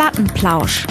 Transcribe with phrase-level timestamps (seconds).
[0.00, 0.86] Plattenplausch.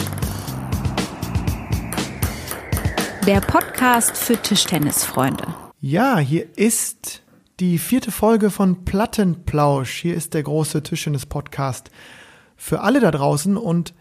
[3.26, 5.48] Der Podcast für Tischtennisfreunde.
[5.82, 7.24] Ja, hier ist
[7.60, 9.94] die vierte Folge von Plattenplausch.
[9.94, 11.90] Hier ist der große Tischtennis-Podcast
[12.56, 13.58] für alle da draußen.
[13.58, 13.96] Und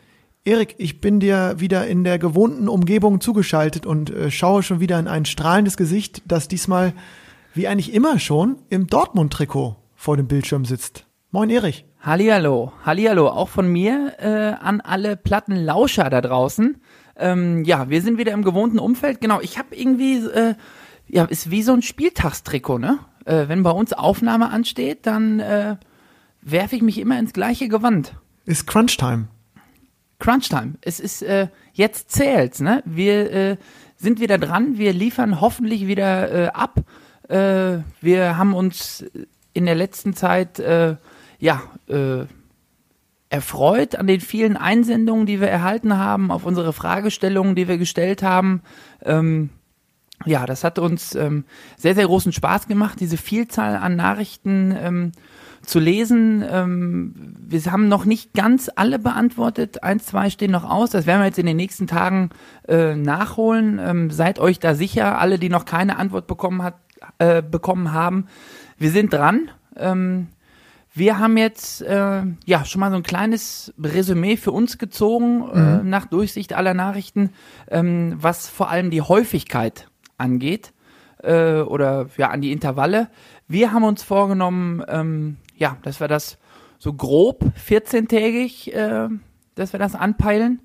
[0.44, 4.98] Erik, ich bin dir wieder in der gewohnten Umgebung zugeschaltet und äh, schaue schon wieder
[4.98, 6.92] in ein strahlendes Gesicht, das diesmal,
[7.54, 11.06] wie eigentlich immer schon, im Dortmund-Trikot vor dem Bildschirm sitzt.
[11.30, 11.87] Moin, Erich.
[12.00, 16.80] Hallihallo, Hallihallo, auch von mir äh, an alle Plattenlauscher da draußen.
[17.16, 19.20] Ähm, ja, wir sind wieder im gewohnten Umfeld.
[19.20, 20.54] Genau, ich habe irgendwie, äh,
[21.08, 23.00] ja, ist wie so ein Spieltagstrikot, ne?
[23.24, 25.76] Äh, wenn bei uns Aufnahme ansteht, dann äh,
[26.40, 28.14] werfe ich mich immer ins gleiche Gewand.
[28.44, 29.26] Ist Crunchtime.
[30.20, 30.74] Crunchtime.
[30.80, 32.80] Es ist, äh, jetzt zählt's, ne?
[32.86, 33.56] Wir äh,
[33.96, 36.80] sind wieder dran, wir liefern hoffentlich wieder äh, ab.
[37.28, 39.04] Äh, wir haben uns
[39.52, 40.96] in der letzten Zeit, äh,
[41.38, 42.26] ja, äh,
[43.30, 48.22] erfreut an den vielen Einsendungen, die wir erhalten haben, auf unsere Fragestellungen, die wir gestellt
[48.22, 48.62] haben.
[49.04, 49.50] Ähm,
[50.24, 51.44] ja, das hat uns ähm,
[51.76, 55.12] sehr, sehr großen Spaß gemacht, diese Vielzahl an Nachrichten ähm,
[55.62, 56.44] zu lesen.
[56.48, 59.82] Ähm, wir haben noch nicht ganz alle beantwortet.
[59.82, 60.90] Eins, zwei stehen noch aus.
[60.90, 62.30] Das werden wir jetzt in den nächsten Tagen
[62.66, 63.78] äh, nachholen.
[63.80, 66.74] Ähm, seid euch da sicher, alle, die noch keine Antwort bekommen, hat,
[67.18, 68.26] äh, bekommen haben.
[68.78, 69.50] Wir sind dran.
[69.76, 70.28] Ähm,
[70.92, 75.82] wir haben jetzt äh, ja schon mal so ein kleines Resümee für uns gezogen äh,
[75.84, 77.30] nach Durchsicht aller Nachrichten,
[77.70, 80.72] ähm, was vor allem die Häufigkeit angeht
[81.22, 83.08] äh, oder ja an die Intervalle.
[83.46, 86.38] Wir haben uns vorgenommen, ähm, ja, dass wir das
[86.78, 89.08] so grob 14-tägig, äh,
[89.54, 90.60] dass wir das anpeilen.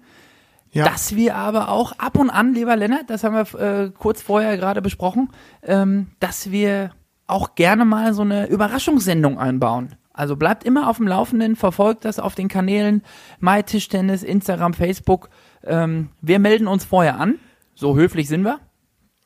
[0.72, 0.86] Ja.
[0.86, 4.58] Dass wir aber auch ab und an, lieber Lennart, das haben wir äh, kurz vorher
[4.58, 5.30] gerade besprochen,
[5.62, 6.92] ähm, dass wir
[7.28, 9.96] auch gerne mal so eine Überraschungssendung einbauen.
[10.14, 13.02] Also bleibt immer auf dem Laufenden, verfolgt das auf den Kanälen
[13.40, 15.30] MyTischtennis, Instagram, Facebook.
[15.64, 17.40] Ähm, wir melden uns vorher an,
[17.74, 18.60] so höflich sind wir.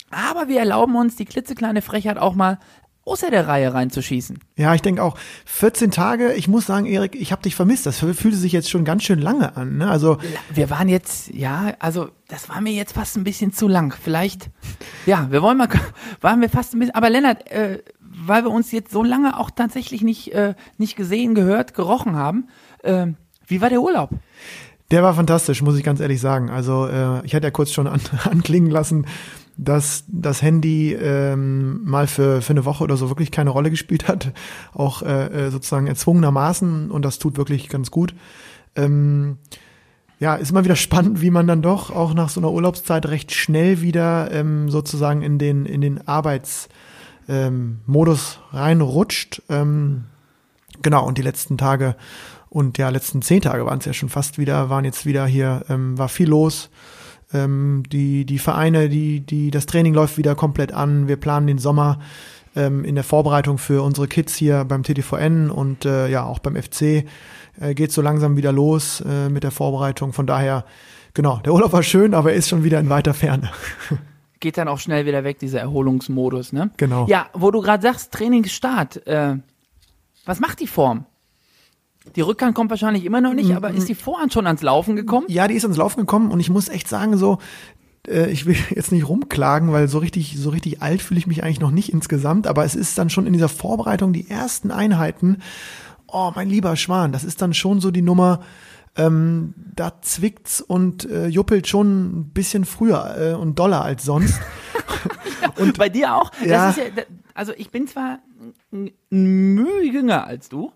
[0.10, 2.60] Aber wir erlauben uns die klitzekleine Frechheit auch mal
[3.08, 4.40] außer der Reihe reinzuschießen.
[4.58, 5.18] Ja, ich denke auch.
[5.46, 7.86] 14 Tage, ich muss sagen, Erik, ich habe dich vermisst.
[7.86, 9.78] Das fühlte sich jetzt schon ganz schön lange an.
[9.78, 9.90] Ne?
[9.90, 10.18] Also
[10.54, 13.96] Wir waren jetzt, ja, also das war mir jetzt fast ein bisschen zu lang.
[14.00, 14.50] Vielleicht,
[15.06, 15.70] ja, wir wollen mal,
[16.22, 17.82] waren wir fast ein bisschen, aber Lennart, äh,
[18.26, 22.48] weil wir uns jetzt so lange auch tatsächlich nicht, äh, nicht gesehen, gehört, gerochen haben,
[22.84, 23.08] äh,
[23.48, 24.10] wie war der Urlaub?
[24.92, 26.50] Der war fantastisch, muss ich ganz ehrlich sagen.
[26.50, 29.06] Also äh, ich hatte ja kurz schon an, anklingen lassen,
[29.58, 34.08] dass das Handy ähm, mal für, für eine Woche oder so wirklich keine Rolle gespielt
[34.08, 34.32] hat,
[34.74, 38.14] auch äh, äh, sozusagen erzwungenermaßen und das tut wirklich ganz gut.
[38.76, 39.38] Ähm,
[40.20, 43.34] ja, ist immer wieder spannend, wie man dann doch auch nach so einer Urlaubszeit recht
[43.34, 46.70] schnell wieder ähm, sozusagen in den in den Arbeitsmodus
[47.28, 49.42] ähm, Modus reinrutscht.
[49.50, 50.06] Ähm,
[50.82, 51.96] genau und die letzten Tage
[52.50, 55.66] und ja letzten zehn Tage waren es ja schon fast wieder, waren jetzt wieder hier,
[55.70, 56.70] ähm, war viel los.
[57.34, 61.08] Ähm, die, die Vereine, die, die, das Training läuft wieder komplett an.
[61.08, 62.00] Wir planen den Sommer
[62.56, 66.56] ähm, in der Vorbereitung für unsere Kids hier beim TTVN und äh, ja auch beim
[66.56, 67.06] FC
[67.60, 70.14] äh, geht so langsam wieder los äh, mit der Vorbereitung.
[70.14, 70.64] Von daher,
[71.14, 73.52] genau, der Urlaub war schön, aber er ist schon wieder in weiter Ferne.
[74.40, 76.72] Geht dann auch schnell wieder weg, dieser Erholungsmodus, ne?
[76.78, 77.08] Genau.
[77.08, 79.38] Ja, wo du gerade sagst, Trainingsstart, äh,
[80.26, 81.06] was macht die Form?
[82.16, 85.26] Die Rückhand kommt wahrscheinlich immer noch nicht, aber ist die Vorhand schon ans Laufen gekommen?
[85.30, 87.40] Ja, die ist ans Laufen gekommen und ich muss echt sagen, so,
[88.08, 91.44] äh, ich will jetzt nicht rumklagen, weil so richtig, so richtig alt fühle ich mich
[91.44, 95.42] eigentlich noch nicht insgesamt, aber es ist dann schon in dieser Vorbereitung die ersten Einheiten.
[96.08, 98.40] Oh, mein lieber Schwan, das ist dann schon so die Nummer,
[98.98, 104.40] ähm, da zwickt's und äh, juppelt schon ein bisschen früher äh, und doller als sonst.
[105.58, 106.32] Und bei dir auch?
[106.44, 106.72] Ja.
[106.72, 106.76] Ja,
[107.34, 108.20] also ich bin zwar
[108.72, 110.72] ein Mühe jünger als du.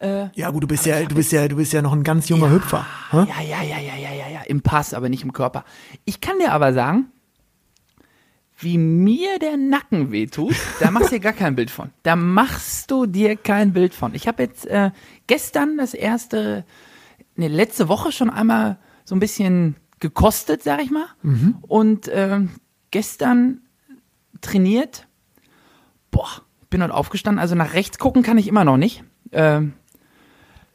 [0.00, 2.50] ja, gut, du bist ja, du bist ja, du bist ja noch ein ganz junger
[2.50, 2.86] Hüpfer.
[3.10, 3.18] Hä?
[3.18, 5.64] Ja, ja, ja, ja, ja, ja, ja, im Pass, aber nicht im Körper.
[6.04, 7.10] Ich kann dir aber sagen,
[8.62, 11.90] wie mir der Nacken wehtut, da machst du dir gar kein Bild von.
[12.02, 14.14] Da machst du dir kein Bild von.
[14.14, 14.90] Ich habe jetzt äh,
[15.26, 16.64] gestern das erste,
[17.40, 21.06] ne, letzte Woche schon einmal so ein bisschen gekostet, sag ich mal.
[21.62, 22.50] Und ähm,
[22.90, 23.60] gestern
[24.40, 25.06] trainiert.
[26.10, 26.28] Boah,
[26.70, 27.38] bin heute aufgestanden.
[27.40, 29.04] Also nach rechts gucken kann ich immer noch nicht.
[29.32, 29.74] Ähm,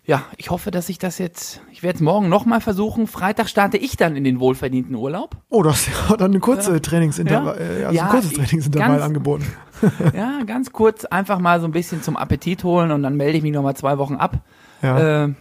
[0.08, 1.62] ja, ich hoffe, dass ich das jetzt.
[1.72, 3.08] Ich werde es morgen nochmal versuchen.
[3.08, 5.36] Freitag starte ich dann in den wohlverdienten Urlaub.
[5.50, 7.66] Oh, du hast ja dann eine kurze Trainingsintervall, Ja.
[7.66, 9.46] äh, also Ja, ein kurzes Trainingsintervall ganz- angeboten.
[10.16, 13.44] Ja, ganz kurz einfach mal so ein bisschen zum Appetit holen und dann melde ich
[13.44, 14.38] mich nochmal zwei Wochen ab.
[14.82, 15.34] Ja, Äh,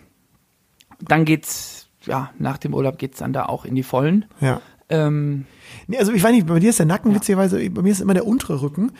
[1.00, 4.26] dann geht's, ja, nach dem Urlaub geht's dann da auch in die Vollen.
[4.40, 4.60] ja.
[4.90, 5.46] Ähm,
[5.86, 8.14] Nee, also ich weiß nicht, bei dir ist der Nacken witzigerweise, bei mir ist immer
[8.14, 8.92] der untere Rücken.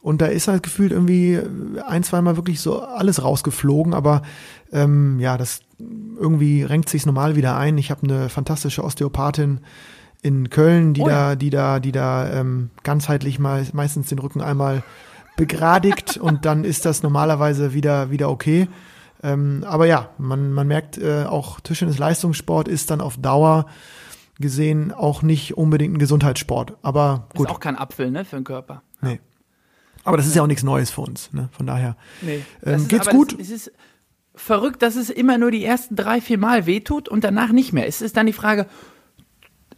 [0.00, 1.40] Und da ist halt gefühlt irgendwie
[1.86, 4.22] ein, zweimal wirklich so alles rausgeflogen, aber
[4.72, 7.76] ähm, ja, das irgendwie renkt sich's normal wieder ein.
[7.78, 9.60] Ich habe eine fantastische Osteopathin
[10.22, 11.30] in Köln, die Oh ja.
[11.30, 14.84] da, die da, die da ähm, ganzheitlich mal meistens den Rücken einmal
[15.36, 18.68] begradigt und dann ist das normalerweise wieder wieder okay.
[19.22, 23.66] Ähm, aber ja, man, man merkt äh, auch Tischtennis Leistungssport ist dann auf Dauer
[24.40, 26.76] gesehen auch nicht unbedingt ein Gesundheitssport.
[26.82, 28.82] Aber Ist gut, auch kein Apfel, ne, für den Körper.
[29.00, 29.20] nee.
[30.04, 31.32] Aber das ist ja auch nichts Neues für uns.
[31.34, 31.50] Ne?
[31.52, 31.96] Von daher.
[32.22, 32.42] Nee.
[32.64, 33.32] Ähm, ist- geht's gut?
[33.32, 33.72] Das, es ist
[34.34, 37.86] verrückt, dass es immer nur die ersten drei, vier Mal wehtut und danach nicht mehr.
[37.86, 38.66] Es ist dann die Frage,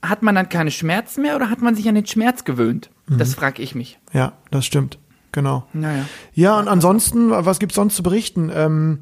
[0.02, 2.90] hat man dann keine Schmerzen mehr oder hat man sich an den Schmerz gewöhnt?
[3.08, 3.18] Mhm.
[3.18, 3.98] Das frage ich mich.
[4.12, 4.98] Ja, das stimmt.
[5.32, 5.66] Genau.
[5.72, 6.04] Naja.
[6.32, 8.50] Ja, und ansonsten, was gibt's sonst zu berichten?
[8.54, 9.00] Ähm,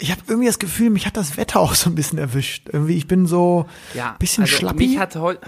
[0.00, 2.68] ich habe irgendwie das Gefühl, mich hat das Wetter auch so ein bisschen erwischt.
[2.72, 4.88] Irgendwie, ich bin so Ja, ein bisschen also schlappi.
[4.88, 5.40] Mich hat heute,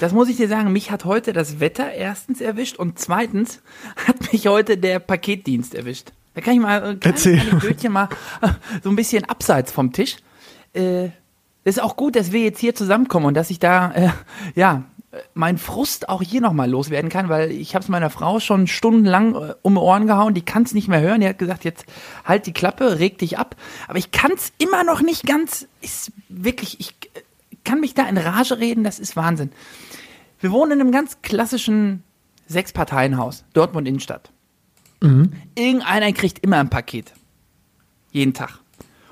[0.00, 3.60] das muss ich dir sagen, mich hat heute das Wetter erstens erwischt und zweitens
[4.06, 6.12] hat mich heute der Paketdienst erwischt.
[6.34, 7.40] Da kann ich mal ein Erzähl.
[7.40, 8.08] Anekdötchen mal
[8.42, 8.48] äh,
[8.82, 10.16] so ein bisschen abseits vom Tisch.
[10.74, 11.08] Äh,
[11.64, 14.10] ist auch gut, dass wir jetzt hier zusammenkommen und dass ich da, äh,
[14.54, 14.84] ja,
[15.34, 19.34] meinen Frust auch hier nochmal loswerden kann, weil ich habe es meiner Frau schon stundenlang
[19.34, 21.20] äh, um die Ohren gehauen, die kann es nicht mehr hören.
[21.20, 21.86] Die hat gesagt, jetzt
[22.24, 23.56] halt die Klappe, reg dich ab.
[23.88, 27.20] Aber ich kann es immer noch nicht ganz, ist wirklich, ich äh,
[27.64, 29.50] kann mich da in Rage reden, das ist Wahnsinn.
[30.40, 32.02] Wir wohnen in einem ganz klassischen
[32.46, 34.30] Sechs-Parteien-Haus, Dortmund Innenstadt.
[35.54, 37.12] Irgendeiner kriegt immer ein Paket.
[38.12, 38.60] Jeden Tag.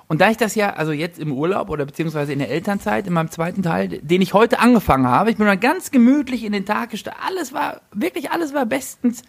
[0.06, 3.12] Und da ich das ja, also jetzt im Urlaub oder beziehungsweise in der Elternzeit, in
[3.12, 6.67] meinem zweiten Teil, den ich heute angefangen habe, ich bin dann ganz gemütlich in den
[6.67, 7.23] Tag gestartet.
[7.27, 9.23] Alles war, wirklich alles war bestens.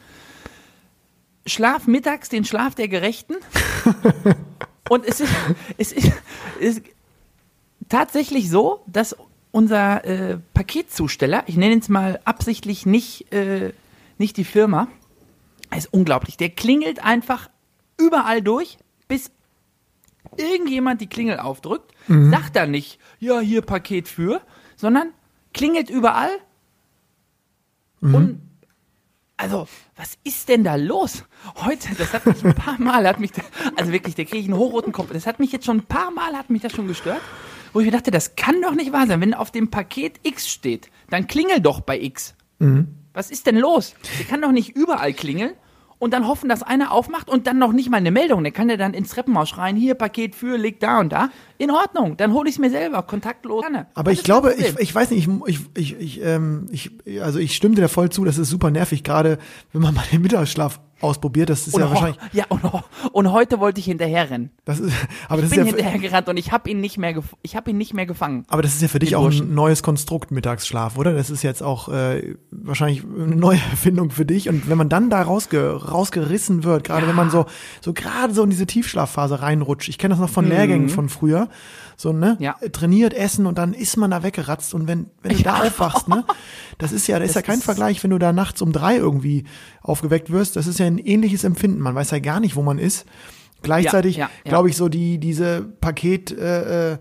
[1.46, 3.36] Schlaf mittags, den Schlaf der Gerechten.
[4.90, 5.32] Und es ist,
[5.78, 6.12] es ist,
[6.60, 6.82] es ist
[7.88, 9.16] tatsächlich so, dass
[9.52, 13.72] unser äh, Paketzusteller, ich nenne jetzt mal absichtlich nicht, äh,
[14.18, 14.90] nicht die Firma,
[15.76, 16.38] ist unglaublich.
[16.38, 17.50] Der klingelt einfach
[17.98, 19.32] überall durch, bis
[20.38, 21.92] irgendjemand die Klingel aufdrückt,
[22.32, 24.42] sagt dann nicht, ja, hier Paket für,
[24.76, 25.10] sondern
[25.54, 26.30] klingelt überall.
[28.02, 28.42] Und
[29.38, 31.24] also, was ist denn da los?
[31.56, 33.42] Heute, das hat mich ein paar Mal, hat mich, da-
[33.76, 35.12] also wirklich, da kriege ich einen hochroten Kopf.
[35.12, 37.22] Das hat mich jetzt schon ein paar Mal, hat mich das schon gestört.
[37.74, 39.20] Wo ich mir dachte, das kann doch nicht wahr sein.
[39.20, 42.36] Wenn auf dem Paket X steht, dann klingel doch bei X.
[43.14, 43.96] Was ist denn los?
[44.20, 45.54] Der kann doch nicht überall klingeln
[46.00, 48.44] und dann hoffen, dass einer aufmacht und dann noch nicht mal eine Meldung.
[48.44, 51.30] Der kann ja dann ins Treppenhaus schreien, hier Paket für, liegt da und da.
[51.58, 53.64] In Ordnung, dann hole ich es mir selber, kontaktlos.
[53.94, 57.40] Aber Alles ich glaube, ich, ich weiß nicht, ich, ich, ich, ich, ähm, ich, also
[57.40, 59.38] ich stimme dir da voll zu, das ist super nervig, gerade
[59.72, 62.62] wenn man mal den Mittagsschlaf ausprobiert, das ist und, ja wahrscheinlich, ja und,
[63.12, 64.52] und heute wollte ich hinterherrennen.
[64.66, 64.94] das ist,
[65.28, 67.72] aber das Ich ist bin ja, hinterhergerannt und ich habe ihn nicht mehr, ich habe
[67.72, 68.46] ihn nicht mehr gefangen.
[68.48, 69.52] aber das ist ja für dich auch Burschen.
[69.52, 71.14] ein neues Konstrukt Mittagsschlaf, oder?
[71.14, 74.50] Das ist jetzt auch äh, wahrscheinlich eine neue Erfindung für dich.
[74.50, 77.46] Und wenn man dann da rausge, rausgerissen wird, gerade wenn man so,
[77.82, 81.50] so gerade so in diese Tiefschlafphase reinrutscht, ich kenne das noch von Lehrgängen von früher,
[81.98, 82.36] so, ne?
[82.40, 82.56] Ja.
[82.72, 86.24] Trainiert, essen und dann ist man da weggeratzt und wenn, wenn du da aufwachst, ne?
[86.78, 88.72] Das ist ja, das ist ja Das kein ist- Vergleich, wenn du da nachts um
[88.72, 89.46] drei irgendwie
[89.82, 90.56] aufgeweckt wirst.
[90.56, 91.80] Das ist ja ein ähnliches Empfinden.
[91.80, 93.06] Man weiß ja gar nicht, wo man ist.
[93.62, 94.50] Gleichzeitig, ja, ja.
[94.50, 96.98] glaube ich, so die, diese Paket, äh, äh,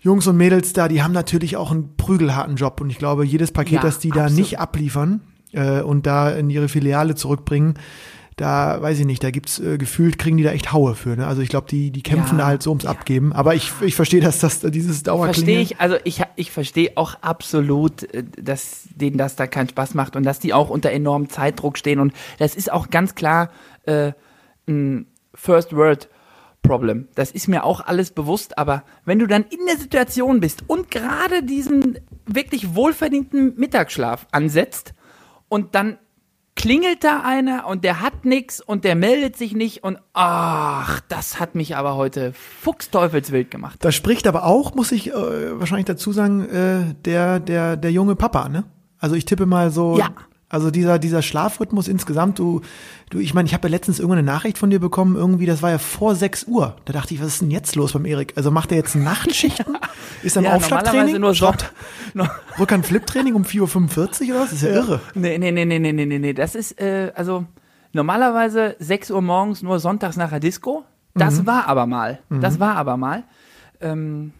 [0.00, 3.50] Jungs und Mädels da, die haben natürlich auch einen prügelharten Job und ich glaube, jedes
[3.52, 4.38] Paket, das die da absolut.
[4.38, 5.20] nicht abliefern
[5.52, 7.74] äh, und da in ihre Filiale zurückbringen,
[8.38, 11.16] da weiß ich nicht, da gibt's äh, gefühlt, kriegen die da echt Haue für.
[11.16, 11.26] Ne?
[11.26, 13.32] Also ich glaube, die, die kämpfen Ja, da halt so ums Abgeben.
[13.32, 15.34] Aber ich, ich verstehe, dass das dieses Dauerklingeln.
[15.34, 19.94] Verstehe ich, also ich, ich verstehe auch absolut, äh, dass denen das da keinen Spaß
[19.94, 23.50] macht und dass die auch unter enormem Zeitdruck stehen und das ist auch ganz klar
[23.84, 24.12] äh,
[24.68, 26.08] ein First World
[26.62, 27.08] Problem.
[27.14, 30.90] Das ist mir auch alles bewusst, aber wenn du dann in der Situation bist und
[30.90, 34.92] gerade diesen wirklich wohlverdienten Mittagsschlaf ansetzt
[35.48, 35.98] und dann
[36.58, 41.38] klingelt da einer und der hat nix und der meldet sich nicht und ach, das
[41.38, 43.78] hat mich aber heute fuchsteufelswild gemacht.
[43.84, 48.16] Das spricht aber auch, muss ich äh, wahrscheinlich dazu sagen, äh, der, der, der junge
[48.16, 48.64] Papa, ne?
[48.98, 50.08] Also ich tippe mal so, Ja.
[50.50, 52.62] Also dieser, dieser Schlafrhythmus insgesamt, du,
[53.10, 55.60] du, ich meine, ich habe ja letztens irgendwann eine Nachricht von dir bekommen, irgendwie, das
[55.62, 56.76] war ja vor 6 Uhr.
[56.86, 58.32] Da dachte ich, was ist denn jetzt los beim Erik?
[58.36, 59.76] Also macht er jetzt Nachtschichten?
[60.22, 61.20] Ist er im Ja, Aufschlagtraining?
[61.20, 61.72] nur Son Schraubt
[62.58, 64.50] Rückhand-Flip-Training um 4.45 Uhr oder was?
[64.50, 65.00] Das ist ja, irre.
[65.14, 66.32] Nee, nee, nee, nee, nee, nee, nee.
[66.32, 67.44] Das ist, äh, also
[67.92, 70.84] normalerweise 6 Uhr morgens nur sonntags nach der Disco.
[71.14, 72.20] Das war aber mal.
[72.30, 73.24] Das war aber mal.
[73.80, 74.32] Ähm,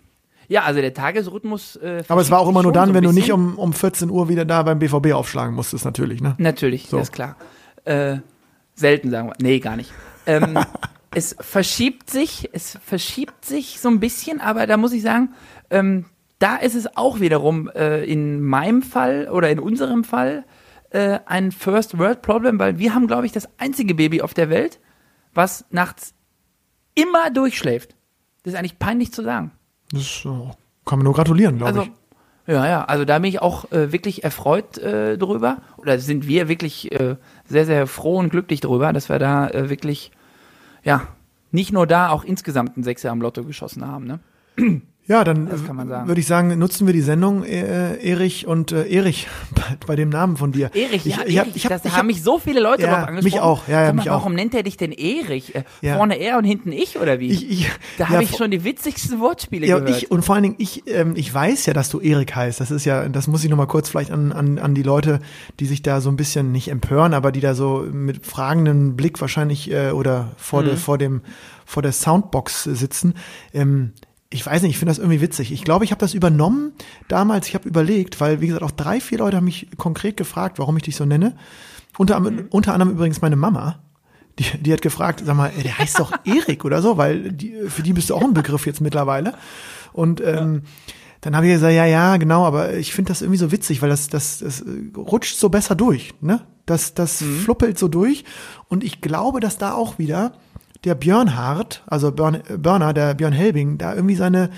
[0.49, 1.77] ja, also der Tagesrhythmus.
[1.77, 3.53] Äh, Aber es war auch immer nur so dann, ein wenn du nicht bisschen.
[3.53, 6.35] um, um 14 Uhr wieder da beim BVB aufschlagen musstest, natürlich, ne?
[6.39, 6.99] Natürlich, So.
[6.99, 7.37] das ist klar.
[7.85, 8.19] Äh,
[8.75, 9.35] selten sagen wir.
[9.41, 9.93] Nee, gar nicht.
[10.27, 10.59] Ähm,
[11.15, 15.35] es verschiebt sich, es verschiebt sich so ein bisschen, aber da muss ich sagen,
[15.71, 16.07] ähm,
[16.39, 20.45] da ist es auch wiederum äh, in meinem Fall oder in unserem Fall
[20.91, 24.49] äh, ein First World Problem, weil wir haben, glaube ich, das einzige Baby auf der
[24.49, 24.79] Welt,
[25.35, 26.15] was nachts
[26.95, 27.97] immer durchschläft.
[28.45, 29.51] Das ist eigentlich peinlich zu sagen.
[29.93, 30.29] Das äh,
[30.85, 32.53] kann man nur gratulieren, glaube Also, ich.
[32.55, 35.59] ja, ja, also da bin ich auch äh, wirklich erfreut äh, drüber.
[35.77, 37.17] Oder sind wir wirklich äh,
[37.47, 40.11] sehr, sehr froh und glücklich drüber, dass wir da äh, wirklich,
[40.85, 41.03] ja,
[41.51, 44.21] nicht nur da, auch insgesamt ein Sechser am Lotto geschossen haben, ne?
[45.09, 45.49] Ja, dann
[46.07, 50.11] würde ich sagen, nutzen wir die Sendung, äh, Erich und äh, Erich, bei, bei dem
[50.11, 50.71] Namen von dir.
[50.75, 52.61] Erich, ja, ich, ich hab, Erich, ich hab, das ich haben hab, mich so viele
[52.61, 53.25] Leute Ja, drauf angesprochen.
[53.25, 54.15] mich auch, ja, ja, Sag mal, mich auch.
[54.19, 55.55] Warum nennt er dich denn Erich?
[55.55, 55.97] Äh, Ja.
[55.97, 57.31] Vorne er und hinten ich oder wie?
[57.31, 60.03] Ich, ich, da ja, habe ich schon die witzigsten Wortspiele Ja, und gehört.
[60.03, 62.61] ich, und vor allen Dingen, ich, ähm, ich weiß ja, dass du Erik heißt.
[62.61, 65.21] Das ist ja, das muss ich nochmal kurz vielleicht an, an, an die Leute,
[65.59, 69.21] die sich da so ein bisschen nicht empören, aber die da so mit fragendem Blick
[69.23, 70.67] wahrscheinlich äh, oder vor, Mhm.
[70.67, 71.23] der, vor dem,
[71.65, 73.15] vor der Soundbox sitzen.
[73.55, 73.93] Ähm,
[74.31, 75.53] ich weiß nicht, ich finde das irgendwie witzig.
[75.53, 76.73] Ich glaube, ich habe das übernommen
[77.09, 77.49] damals.
[77.49, 80.77] Ich habe überlegt, weil, wie gesagt, auch drei, vier Leute haben mich konkret gefragt, warum
[80.77, 81.37] ich dich so nenne.
[81.97, 82.47] Unter, Mhm.
[82.51, 83.81] unter anderem übrigens meine Mama.
[84.39, 87.83] Die, die hat gefragt, sag mal, der heißt doch Erik oder so, weil die, für
[87.83, 89.35] die bist du auch ein Begriff jetzt mittlerweile.
[89.93, 90.63] Und ähm,
[91.23, 93.89] dann habe ich gesagt, ja, ja, genau, aber ich finde das irgendwie so witzig, weil
[93.89, 94.63] das, das, das
[94.97, 96.43] rutscht so besser durch, ne?
[96.67, 98.25] Das, das fluppelt so durch.
[98.69, 100.35] Und ich glaube, dass da auch wieder
[100.85, 104.51] der Björnhardt, also Björn, Börner, der Björn Helbing, da irgendwie seine,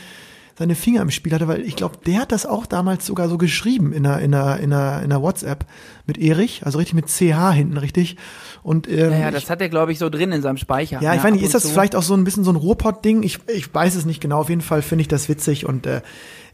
[0.58, 3.38] seine Finger im Spiel hatte, weil ich glaube, der hat das auch damals sogar so
[3.38, 5.64] geschrieben in einer, in einer, in einer, in einer WhatsApp
[6.06, 8.16] mit Erich, also richtig mit CH hinten, richtig.
[8.62, 11.00] Und ähm, ja, ja, ich- das hat er, glaube ich, so drin in seinem Speicher.
[11.00, 11.68] ja, ich ab ist das zu.
[11.70, 13.22] vielleicht auch so ein bisschen so ein Ruhrpott-Ding?
[13.22, 14.40] Ich, ich weiß es nicht genau.
[14.40, 16.02] Auf jeden Fall finde ich das witzig und äh,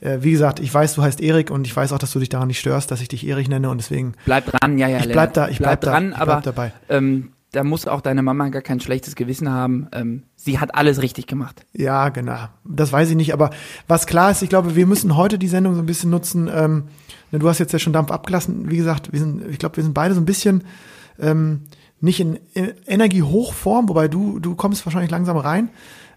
[0.00, 2.28] äh, wie gesagt, ich weiß, du heißt Erik und ich weiß auch, dass du dich
[2.28, 4.98] daran nicht störst, dass ich dich Erik nenne und deswegen Bleib dran, ja, ja.
[4.98, 6.72] Ich bleib da, ich bleib da, dran, ich bleib aber dabei.
[6.88, 9.88] Ähm, da muss auch deine Mama gar kein schlechtes Gewissen haben.
[9.92, 11.64] Ähm, sie hat alles richtig gemacht.
[11.72, 12.48] Ja, genau.
[12.64, 13.32] Das weiß ich nicht.
[13.32, 13.50] Aber
[13.88, 16.48] was klar ist, ich glaube, wir müssen heute die Sendung so ein bisschen nutzen.
[16.54, 16.84] Ähm,
[17.32, 18.70] ne, du hast jetzt ja schon Dampf abgelassen.
[18.70, 20.62] Wie gesagt, wir sind, ich glaube, wir sind beide so ein bisschen
[21.18, 21.62] ähm,
[22.00, 22.38] nicht in
[22.86, 25.70] Energiehochform, wobei du, du kommst wahrscheinlich langsam rein.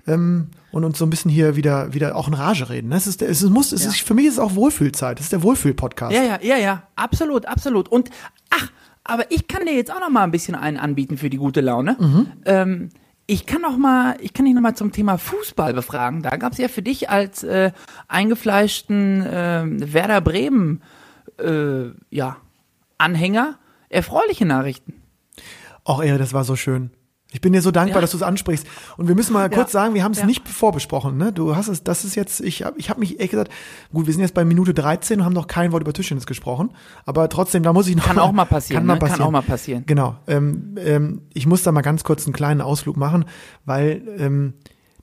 [0.07, 2.91] Ähm, und uns so ein bisschen hier wieder, wieder auch in Rage reden.
[2.91, 3.89] Es ist, es muss, es Ja.
[3.89, 5.17] ist, für mich ist es auch Wohlfühlzeit.
[5.17, 6.13] Das ist der Wohlfühl-Podcast.
[6.13, 7.87] Ja, ja, ja, ja, absolut, absolut.
[7.89, 8.09] Und
[8.51, 8.69] ach,
[9.03, 11.61] aber ich kann dir jetzt auch noch mal ein bisschen einen anbieten für die gute
[11.61, 11.97] Laune.
[11.99, 12.27] Mhm.
[12.45, 12.89] Ähm,
[13.25, 16.23] ich kann noch mal, ich kann dich noch mal zum Thema Fußball befragen.
[16.23, 17.71] Da gab es ja für dich als äh,
[18.07, 19.63] eingefleischten äh,
[19.93, 20.81] Werder Bremen
[21.37, 22.37] äh, ja,
[22.97, 25.01] Anhänger erfreuliche Nachrichten.
[25.83, 26.91] Auch ey, das war so schön.
[27.31, 28.01] Ich bin dir so dankbar, Ja.
[28.01, 28.65] dass du es ansprichst.
[28.97, 30.25] Und wir müssen mal kurz sagen, wir haben es Ja.
[30.25, 31.15] nicht vorbesprochen.
[31.17, 31.31] Ne?
[31.31, 33.51] Du hast es, das ist jetzt, ich habe ich hab mich ehrlich gesagt,
[33.93, 36.71] gut, wir sind jetzt bei Minute 13 und haben noch kein Wort über Tischtennis gesprochen.
[37.05, 38.99] Aber trotzdem, da muss ich noch Kann auch mal passieren, Kann, mal ne?
[38.99, 39.27] Kann passieren.
[39.27, 39.83] auch mal passieren.
[39.85, 40.15] Genau.
[40.27, 43.25] Ähm, ähm, ich muss da mal ganz kurz einen kleinen Ausflug machen,
[43.63, 44.53] weil ähm,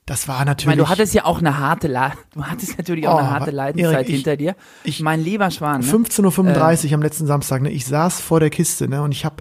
[0.07, 0.65] das war Ich natürlich.
[0.77, 3.51] meine, du hattest ja auch eine harte, La du hattest natürlich auch Oh, eine harte
[3.51, 4.55] Leidenszeit Erik, ich- hinter dir.
[4.83, 5.81] ich- mein lieber Schwan.
[5.81, 5.85] Ne?
[5.87, 7.69] 15.35 Uhr am letzten Samstag, ne?
[7.69, 9.03] Ich saß vor der Kiste, ne?
[9.03, 9.35] Und ich habe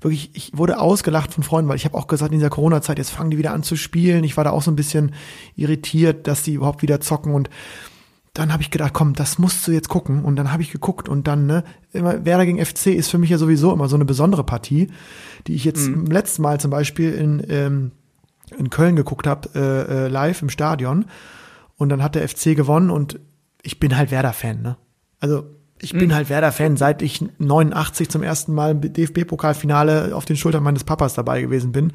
[0.00, 3.10] wirklich, ich wurde ausgelacht von Freunden, weil ich habe auch gesagt, in dieser Corona-Zeit, jetzt
[3.10, 4.24] fangen die wieder an zu spielen.
[4.24, 5.12] Ich war da auch so ein bisschen
[5.56, 7.50] irritiert, dass die überhaupt wieder zocken und
[8.34, 10.24] dann habe ich gedacht, komm, das musst du jetzt gucken.
[10.24, 13.28] Und dann habe ich geguckt und dann, ne, immer Werder gegen FC ist für mich
[13.28, 14.88] ja sowieso immer so eine besondere Partie,
[15.46, 16.06] die ich jetzt Mhm.
[16.06, 17.90] letzten Mal zum Beispiel in, ähm,
[18.58, 21.06] in Köln geguckt habe, äh, äh, live im Stadion.
[21.76, 23.18] Und dann hat der FC gewonnen und
[23.62, 24.76] ich bin halt Werder-Fan, ne?
[25.20, 25.44] Also
[25.84, 30.62] ich bin halt Werder-Fan, seit ich 89 zum ersten Mal im DFB-Pokalfinale auf den Schultern
[30.62, 31.92] meines Papas dabei gewesen bin.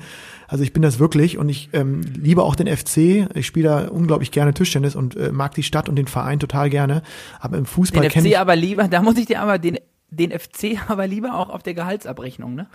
[0.50, 3.30] Also ich bin das wirklich und ich ähm, liebe auch den FC.
[3.34, 6.70] Ich spiele da unglaublich gerne Tischtennis und äh, mag die Stadt und den Verein total
[6.70, 7.02] gerne.
[7.40, 9.78] Aber im Fußball Den kenne FC ich aber lieber, da muss ich dir aber den,
[10.10, 12.68] den FC aber lieber auch auf der Gehaltsabrechnung, ne?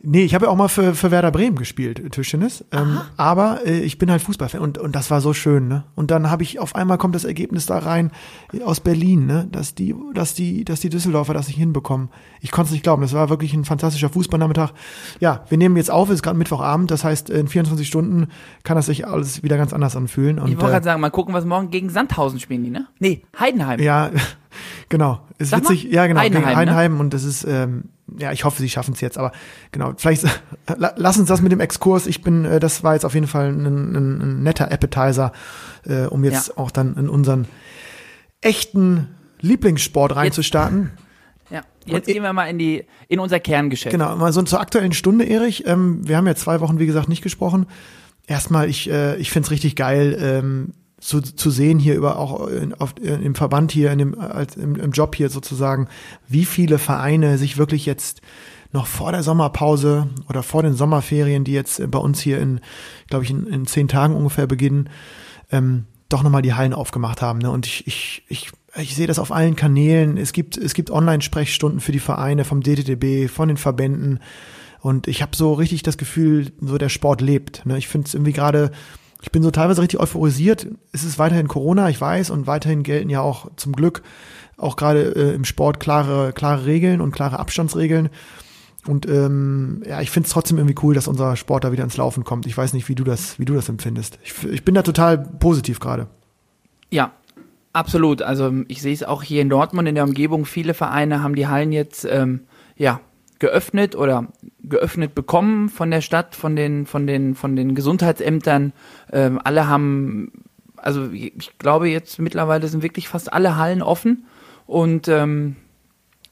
[0.00, 2.64] Nee, ich habe ja auch mal für, für Werder Bremen gespielt, Tischtennis.
[2.70, 5.84] Ähm, aber äh, ich bin halt Fußballfan und, und das war so schön, ne?
[5.96, 8.12] Und dann habe ich auf einmal kommt das Ergebnis da rein
[8.52, 9.48] äh, aus Berlin, ne?
[9.50, 12.10] Dass die, dass die, dass die Düsseldorfer das nicht hinbekommen.
[12.40, 13.02] Ich konnte es nicht glauben.
[13.02, 14.70] Das war wirklich ein fantastischer Fußballnachmittag.
[15.20, 18.28] Ja, wir nehmen jetzt auf, es ist gerade Mittwochabend, das heißt, in 24 Stunden
[18.64, 20.38] kann das sich alles wieder ganz anders anfühlen.
[20.38, 22.86] Und, Ich wollte äh, gerade sagen, mal gucken, was morgen gegen Sandhausen spielen die, ne?
[22.98, 23.80] Nee, Heidenheim.
[23.80, 24.10] ja,
[24.88, 25.20] genau.
[25.38, 25.92] Ist Sag mal, witzig.
[25.92, 26.20] Ja, genau.
[26.20, 26.56] Heidenheim, gegen ne?
[26.56, 27.84] Heidenheim und das ist, ähm,
[28.18, 29.18] ja, ich hoffe, sie schaffen es jetzt.
[29.18, 29.32] Aber
[29.72, 30.24] genau, vielleicht
[30.76, 32.06] la- lass uns das mit dem Exkurs.
[32.06, 35.32] Ich bin, äh, das war jetzt auf jeden Fall ein, ein, ein netter Appetizer,
[35.84, 36.54] äh, um jetzt Ja.
[36.56, 37.46] auch dann in unseren
[38.40, 39.08] echten
[39.40, 40.90] Lieblingssport reinzustarten.
[40.94, 41.02] Ja,
[41.92, 43.92] jetzt gehen wir mal in die in unser Kerngeschäft.
[43.92, 45.66] Genau, mal so zur aktuellen Stunde, Erich.
[45.66, 47.66] Ähm, wir haben ja zwei Wochen, wie gesagt, nicht gesprochen.
[48.26, 52.74] Erstmal, ich, äh, ich find's richtig geil, ähm, zu, zu sehen hier über auch in,
[52.74, 55.88] auf, im Verband hier, in dem, als, im, im Job hier sozusagen,
[56.26, 58.20] wie viele Vereine sich wirklich jetzt
[58.72, 62.60] noch vor der Sommerpause oder vor den Sommerferien, die jetzt bei uns hier in,
[63.08, 64.90] glaube ich, in, in zehn Tagen ungefähr beginnen,
[65.50, 67.38] ähm, doch nochmal die Hallen aufgemacht haben.
[67.38, 67.50] Ne?
[67.50, 70.16] Und ich, ich, ich ich sehe das auf allen Kanälen.
[70.16, 74.20] Es gibt, es gibt Online-Sprechstunden für die Vereine vom DTDB, von den Verbänden.
[74.80, 77.66] Und ich habe so richtig das Gefühl, so der Sport lebt.
[77.66, 77.78] Ne?
[77.78, 78.70] Ich finde es irgendwie gerade,
[79.22, 80.68] ich bin so teilweise richtig euphorisiert.
[80.92, 84.02] Es ist weiterhin Corona, ich weiß, und weiterhin gelten ja auch zum Glück
[84.56, 88.10] auch gerade äh, im Sport klare, klare Regeln und klare Abstandsregeln.
[88.86, 91.96] Und ähm, ja, ich finde es trotzdem irgendwie cool, dass unser Sport da wieder ins
[91.96, 92.46] Laufen kommt.
[92.46, 94.18] Ich weiß nicht, wie du das, wie du das empfindest.
[94.24, 96.08] Ich, ich bin da total positiv gerade.
[96.90, 97.12] Ja,
[97.72, 98.22] absolut.
[98.22, 100.44] Also ich sehe es auch hier in Dortmund in der Umgebung.
[100.44, 102.40] Viele Vereine haben die Hallen jetzt ähm,
[102.76, 103.00] ja
[103.38, 104.26] geöffnet oder
[104.62, 108.72] geöffnet bekommen von der Stadt, von den von den von den Gesundheitsämtern.
[109.12, 110.44] Ähm, alle haben,
[110.76, 114.26] also ich glaube jetzt mittlerweile sind wirklich fast alle Hallen offen
[114.66, 115.56] und ähm,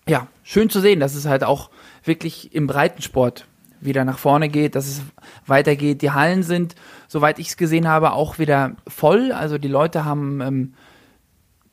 [0.09, 1.71] ja schön zu sehen, dass es halt auch
[2.05, 3.47] wirklich im Breitensport
[3.81, 5.03] wieder nach vorne geht, dass es
[5.47, 6.03] weitergeht.
[6.03, 6.75] Die Hallen sind,
[7.09, 9.33] soweit ich es gesehen habe, auch wieder voll.
[9.33, 10.75] Also die Leute haben ähm,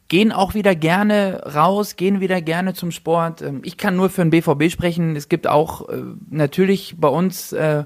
[0.07, 3.41] gehen auch wieder gerne raus, gehen wieder gerne zum Sport.
[3.41, 5.15] Ähm, ich kann nur für den BVB sprechen.
[5.15, 7.85] Es gibt auch äh, natürlich bei uns äh,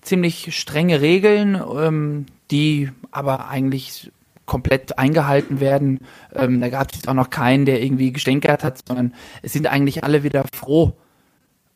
[0.00, 4.10] ziemlich strenge Regeln, ähm, die aber eigentlich
[4.46, 6.00] komplett eingehalten werden.
[6.34, 10.04] Ähm, da gab es auch noch keinen, der irgendwie gestänkert hat, sondern es sind eigentlich
[10.04, 10.92] alle wieder froh,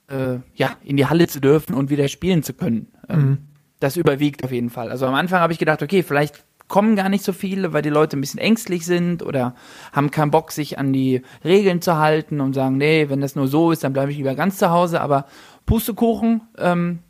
[0.09, 2.89] äh, ja, in die Halle zu dürfen und wieder spielen zu können.
[3.09, 3.39] Ähm, mhm.
[3.81, 4.91] Das überwiegt auf jeden Fall.
[4.91, 7.89] Also am Anfang habe ich gedacht, okay, vielleicht kommen gar nicht so viele, weil die
[7.89, 9.55] Leute ein bisschen ängstlich sind oder
[9.93, 13.49] haben keinen Bock, sich an die Regeln zu halten und sagen, nee, wenn das nur
[13.49, 15.01] so ist, dann bleibe ich lieber ganz zu Hause.
[15.01, 15.27] Aber
[15.67, 17.01] Pustekuchen ähm,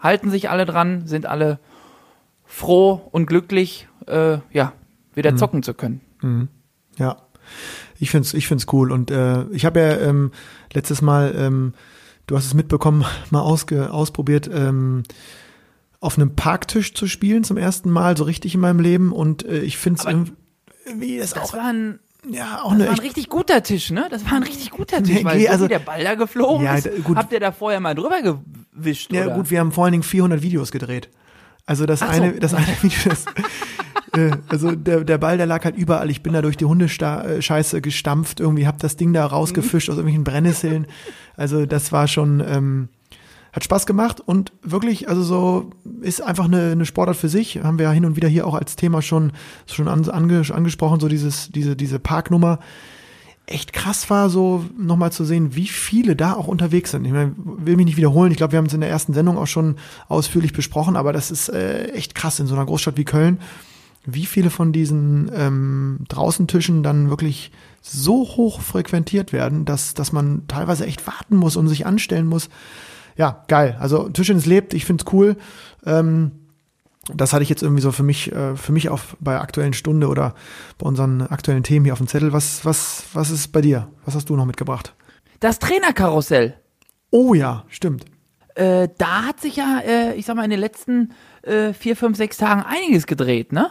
[0.00, 1.58] halten sich alle dran, sind alle
[2.44, 4.72] froh und glücklich, äh, ja,
[5.14, 5.38] wieder mhm.
[5.38, 6.00] zocken zu können.
[6.20, 6.48] Mhm.
[6.98, 7.18] Ja,
[7.98, 10.32] ich find's, ich find's cool und äh, ich habe ja ähm,
[10.72, 11.74] letztes Mal, ähm,
[12.26, 14.50] du hast es mitbekommen, mal ausge, ausprobiert.
[14.52, 15.04] Ähm,
[16.06, 19.58] auf einem Parktisch zu spielen zum ersten Mal so richtig in meinem Leben und äh,
[19.58, 20.06] ich finde es
[20.86, 21.98] irgendwie das, das auch war ein
[22.30, 24.06] ja, auch das eine war ein richtig guter Tisch, ne?
[24.10, 26.76] Das war ein richtig guter Tisch, nee, weil so also, der Ball da geflogen ja,
[26.76, 27.16] ist, gut.
[27.16, 29.34] habt ihr da vorher mal drüber gewischt, Ja, oder?
[29.34, 31.08] gut, wir haben vor allen Dingen 400 Videos gedreht.
[31.66, 32.38] Also das Ach eine, so.
[32.38, 33.24] das eine Video, das,
[34.16, 36.10] äh, also der, der Ball, der lag halt überall.
[36.10, 39.92] Ich bin da durch die Hundescheiße gestampft, irgendwie hab das Ding da rausgefischt mhm.
[39.92, 40.86] aus irgendwelchen Brennnesseln.
[41.36, 42.88] Also das war schon, ähm,
[43.56, 45.70] hat Spaß gemacht und wirklich, also so
[46.02, 47.62] ist einfach eine, eine Sportart für sich.
[47.62, 49.32] Haben wir ja hin und wieder hier auch als Thema schon,
[49.66, 52.58] schon ange, angesprochen, so dieses, diese, diese Parknummer.
[53.46, 57.06] Echt krass war, so nochmal zu sehen, wie viele da auch unterwegs sind.
[57.06, 58.30] Ich meine, will mich nicht wiederholen.
[58.30, 59.76] Ich glaube, wir haben es in der ersten Sendung auch schon
[60.08, 63.38] ausführlich besprochen, aber das ist äh, echt krass in so einer Großstadt wie Köln,
[64.04, 70.42] wie viele von diesen ähm, Draußentischen dann wirklich so hoch frequentiert werden, dass, dass man
[70.46, 72.50] teilweise echt warten muss und sich anstellen muss
[73.16, 73.76] ja, geil.
[73.80, 75.36] Also Tischtennis lebt, ich find's cool.
[75.84, 76.32] Ähm,
[77.14, 80.08] das hatte ich jetzt irgendwie so für mich, äh, für mich auf bei aktuellen Stunde
[80.08, 80.34] oder
[80.78, 82.32] bei unseren aktuellen Themen hier auf dem Zettel.
[82.32, 83.88] Was, was, was ist bei dir?
[84.04, 84.94] Was hast du noch mitgebracht?
[85.40, 86.54] Das Trainerkarussell.
[87.10, 88.06] Oh ja, stimmt.
[88.54, 92.16] Äh, da hat sich ja, äh, ich sag mal, in den letzten äh, vier, fünf,
[92.16, 93.70] sechs Tagen einiges gedreht, ne?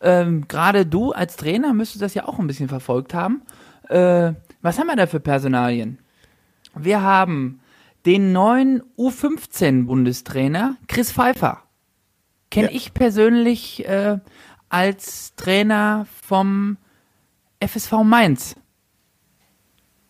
[0.00, 3.42] Ähm, Gerade du als Trainer müsstest das ja auch ein bisschen verfolgt haben.
[3.88, 5.98] Äh, was haben wir da für Personalien?
[6.74, 7.60] Wir haben
[8.06, 11.62] den neuen U15-Bundestrainer Chris Pfeiffer.
[12.50, 12.76] Kenne ja.
[12.76, 14.18] ich persönlich äh,
[14.68, 16.76] als Trainer vom
[17.60, 18.56] FSV Mainz.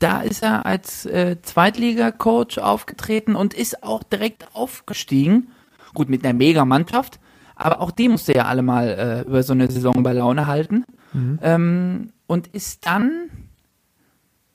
[0.00, 5.48] Da ist er als äh, Zweitliga-Coach aufgetreten und ist auch direkt aufgestiegen.
[5.94, 7.20] Gut, mit einer Mega-Mannschaft,
[7.54, 10.84] aber auch die musste ja alle mal äh, über so eine Saison bei Laune halten.
[11.12, 11.38] Mhm.
[11.40, 13.30] Ähm, und ist dann,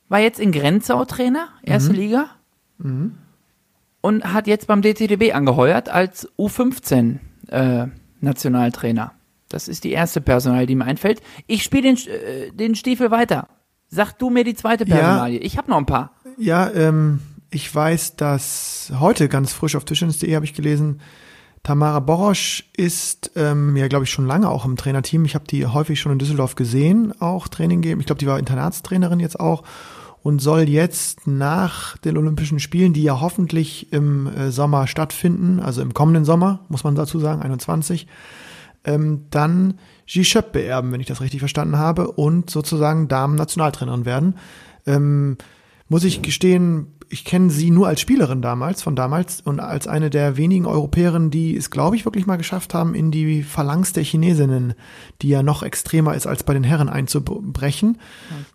[0.09, 1.99] war jetzt in Grenzau Trainer, erste mhm.
[1.99, 2.29] Liga.
[2.77, 3.17] Mhm
[4.01, 7.17] und hat jetzt beim DTDB angeheuert als U15
[7.49, 7.87] äh,
[8.21, 9.13] Nationaltrainer.
[9.49, 11.21] Das ist die erste Personalie, die mir einfällt.
[11.47, 13.47] Ich spiele den, äh, den Stiefel weiter.
[13.89, 15.39] Sag du mir die zweite Personalie.
[15.39, 16.11] Ja, ich habe noch ein paar.
[16.37, 21.01] Ja, ähm, ich weiß, dass heute ganz frisch auf Tischtennis.de habe ich gelesen,
[21.63, 25.25] Tamara Borosch ist ähm, ja, glaube ich, schon lange auch im Trainerteam.
[25.25, 27.99] Ich habe die häufig schon in Düsseldorf gesehen, auch Training geben.
[27.99, 29.63] Ich glaube, die war Internatstrainerin jetzt auch
[30.21, 35.81] und soll jetzt nach den Olympischen Spielen, die ja hoffentlich im äh, Sommer stattfinden, also
[35.81, 38.07] im kommenden Sommer, muss man dazu sagen, 21,
[38.83, 44.35] ähm, dann Gischöp beerben, wenn ich das richtig verstanden habe, und sozusagen Damen-Nationaltrainerin werden.
[44.85, 45.37] Ähm,
[45.87, 50.09] muss ich gestehen, ich kenne sie nur als Spielerin damals, von damals und als eine
[50.09, 54.03] der wenigen Europäerinnen, die es, glaube ich, wirklich mal geschafft haben, in die Phalanx der
[54.03, 54.75] Chinesinnen,
[55.21, 57.97] die ja noch extremer ist, als bei den Herren einzubrechen.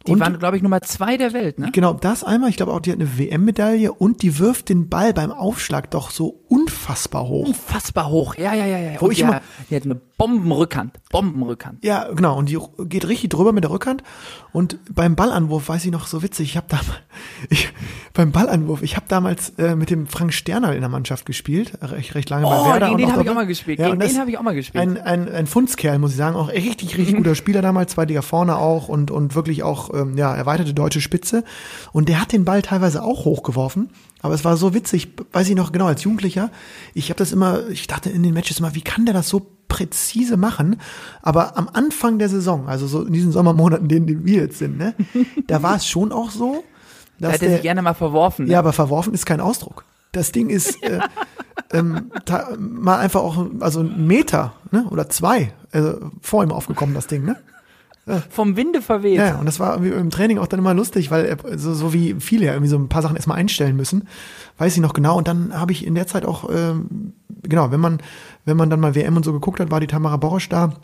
[0.06, 1.70] Die und, waren, glaube ich, Nummer zwei der Welt, ne?
[1.72, 2.48] Genau, das einmal.
[2.50, 6.10] Ich glaube auch, die hat eine WM-Medaille und die wirft den Ball beim Aufschlag doch
[6.10, 7.48] so unfassbar hoch.
[7.48, 8.36] Unfassbar hoch.
[8.36, 9.00] Ja, ja, ja, ja.
[9.00, 11.00] Wo Und ich die, immer- die hat eine Bombenrückhand.
[11.10, 11.84] Bombenrückhand.
[11.84, 12.38] Ja, genau.
[12.38, 14.04] Und die geht richtig drüber mit der Rückhand.
[14.52, 16.50] Und beim Ballanwurf weiß ich noch so witzig.
[16.50, 16.88] Ich habe damals,
[17.50, 17.68] ich,
[18.12, 22.14] beim Ballanwurf, ich habe damals äh, mit dem Frank Sterner in der Mannschaft gespielt, recht,
[22.14, 22.86] recht lange bei Oh, Werder.
[22.88, 23.78] gegen den habe ich auch mal gespielt.
[23.78, 24.82] Ja, Gegen den habe ich auch mal gespielt.
[24.82, 28.56] Ein, ein, ein Fundskerl, muss ich sagen, auch richtig, richtig guter Spieler damals, zweitiger vorne
[28.56, 31.44] auch und, und wirklich auch, ähm, ja, erweiterte deutsche Spitze.
[31.92, 33.90] Und der hat den Ball teilweise auch hochgeworfen.
[34.22, 36.50] Aber es war so witzig, weiß ich noch genau, als Jugendlicher.
[36.94, 39.46] Ich habe das immer, ich dachte in den Matches immer, wie kann der das so
[39.68, 40.76] präzise machen?
[41.20, 44.78] Aber am Anfang der Saison, also so in diesen Sommermonaten, in denen wir jetzt sind,
[44.78, 44.94] ne,
[45.46, 46.64] da war es schon auch so,
[47.18, 48.46] da hätte er sich gerne mal verworfen.
[48.46, 48.52] ne?
[48.52, 49.84] ja, aber verworfen ist kein Ausdruck.
[50.12, 51.00] Das Ding ist äh,
[51.72, 52.10] ähm,
[52.58, 57.24] mal einfach auch, also ein Meter ne, oder zwei also vor ihm aufgekommen, das Ding.
[57.24, 57.36] Ne?
[58.30, 59.16] Vom Winde verweht.
[59.16, 62.16] Ja, und das war im Training auch dann immer lustig, weil er, so, so wie
[62.20, 64.08] viele ja irgendwie so ein paar Sachen erstmal einstellen müssen,
[64.58, 65.16] weiß ich noch genau.
[65.16, 68.00] Und dann habe ich in der Zeit auch, ähm, genau, wenn man,
[68.44, 70.74] wenn man dann mal WM und so geguckt hat, war die Tamara Borosch da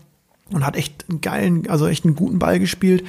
[0.50, 3.04] und hat echt einen geilen, also echt einen guten Ball gespielt.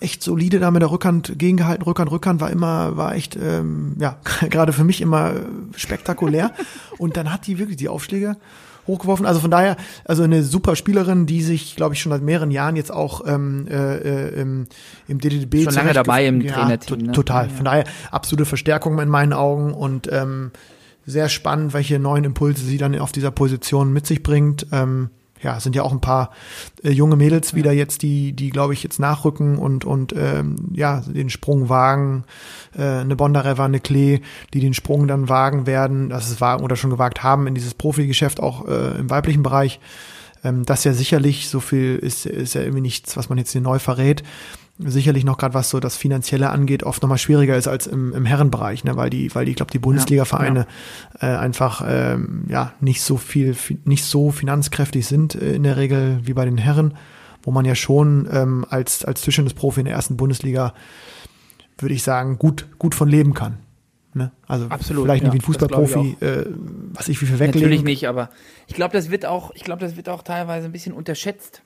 [0.00, 4.18] Echt solide da mit der Rückhand gegengehalten, Rückhand, Rückhand war immer, war echt, ähm, ja,
[4.50, 5.34] gerade für mich immer
[5.76, 6.52] spektakulär.
[6.98, 8.36] Und dann hat die wirklich die Aufschläge
[8.88, 9.26] hochgeworfen.
[9.26, 12.74] Also von daher, also eine super Spielerin, die sich, glaube ich, schon seit mehreren Jahren
[12.74, 14.66] jetzt auch ähm, äh, äh, im,
[15.06, 17.12] im DDB Schon lange dabei im ja, Trainerteam, ne?
[17.12, 17.48] Total.
[17.48, 20.50] Von daher absolute Verstärkung in meinen Augen und ähm,
[21.06, 24.66] sehr spannend, welche neuen Impulse sie dann auf dieser Position mit sich bringt.
[24.72, 25.10] Ähm,
[25.42, 26.30] ja, es sind ja auch ein paar
[26.82, 31.00] äh, junge Mädels wieder jetzt, die, die glaube ich jetzt nachrücken und und ähm, ja
[31.00, 32.24] den Sprung wagen.
[32.76, 34.20] Äh, eine Bondareva, eine Klee,
[34.54, 37.74] die den Sprung dann wagen werden, das ist wagen oder schon gewagt haben in dieses
[37.74, 39.80] Profigeschäft auch äh, im weiblichen Bereich.
[40.44, 43.60] Ähm, das ja sicherlich so viel ist ist ja irgendwie nichts, was man jetzt hier
[43.60, 44.22] neu verrät.
[44.78, 48.24] Sicherlich noch gerade was so das Finanzielle angeht, oft nochmal schwieriger ist als im, im
[48.24, 48.94] Herrenbereich, ne?
[48.96, 50.66] weil die, weil die, ich glaube, die Bundesliga-Vereine
[51.20, 56.20] äh, einfach ähm, ja nicht so viel, nicht so finanzkräftig sind äh, in der Regel
[56.22, 56.94] wie bei den Herren,
[57.42, 60.74] wo man ja schon ähm, als als tischendes Profi in der ersten Bundesliga
[61.78, 63.58] würde ich sagen gut gut von leben kann.
[64.14, 64.32] Ne?
[64.46, 66.46] Also Absolut, vielleicht ja, nicht wie ein glaub ich Fußballprofi, äh,
[66.92, 67.60] was ich wie viel weglegen.
[67.60, 68.30] Natürlich nicht, aber
[68.66, 71.62] ich glaube, das wird auch, ich glaube, das wird auch teilweise ein bisschen unterschätzt.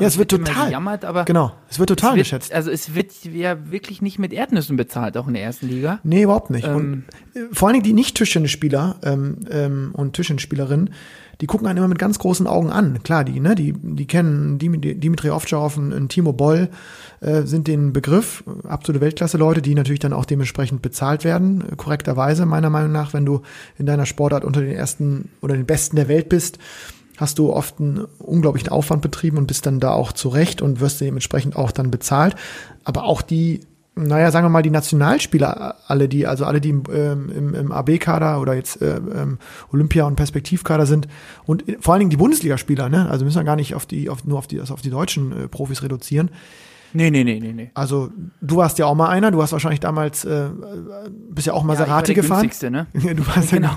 [0.00, 0.66] Ja, es wird immer total.
[0.68, 2.52] gejammert, aber genau, es wird total es wird, geschätzt.
[2.54, 6.00] Also es wird ja wirklich nicht mit Erdnüssen bezahlt, auch in der ersten Liga.
[6.02, 6.66] Nee, überhaupt nicht.
[6.66, 10.90] Ähm, und äh, vor allen Dingen die nicht Tischtennisspieler ähm, ähm, und Tischtennisspielerinnen,
[11.42, 13.02] die gucken einen immer mit ganz großen Augen an.
[13.02, 16.70] Kklar, die, ne, die, die kennen Dim- Dimitri Ovtcharov und, und Timo Boll,
[17.20, 22.46] äh, sind den Begriff, absolute Weltklasse-Leute, die natürlich dann auch dementsprechend bezahlt werden, äh, korrekterweise
[22.46, 23.42] meiner Meinung nach, wenn du
[23.76, 26.58] in deiner Sportart unter den ersten oder den Besten der Welt bist,
[27.16, 31.00] hast du oft einen unglaublichen Aufwand betrieben und bist dann da auch zurecht und wirst
[31.00, 32.34] dementsprechend auch dann bezahlt.
[32.84, 33.60] Aber auch die,
[33.94, 37.72] naja, sagen wir mal, die Nationalspieler, alle, die, also alle, die im, ähm, im, im
[37.72, 39.38] AB-Kader oder jetzt äh, ähm,
[39.72, 41.06] Olympia- und Perspektivkader sind
[41.44, 43.08] und vor allen Dingen die Bundesligaspieler, ne?
[43.10, 45.32] Also müssen wir gar nicht auf die, auf, nur auf die, also auf die deutschen
[45.32, 46.30] äh, Profis reduzieren.
[46.94, 47.70] Nee, nee, nee, nee, nee.
[47.74, 50.48] Also du warst ja auch mal einer, du hast wahrscheinlich damals, äh,
[51.30, 52.40] bist ja auch Maserati ich war der gefahren.
[52.42, 52.86] günstigste, ne?
[53.02, 53.76] Ja, du warst ja, Genau.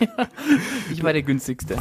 [0.92, 1.76] ich war der günstigste.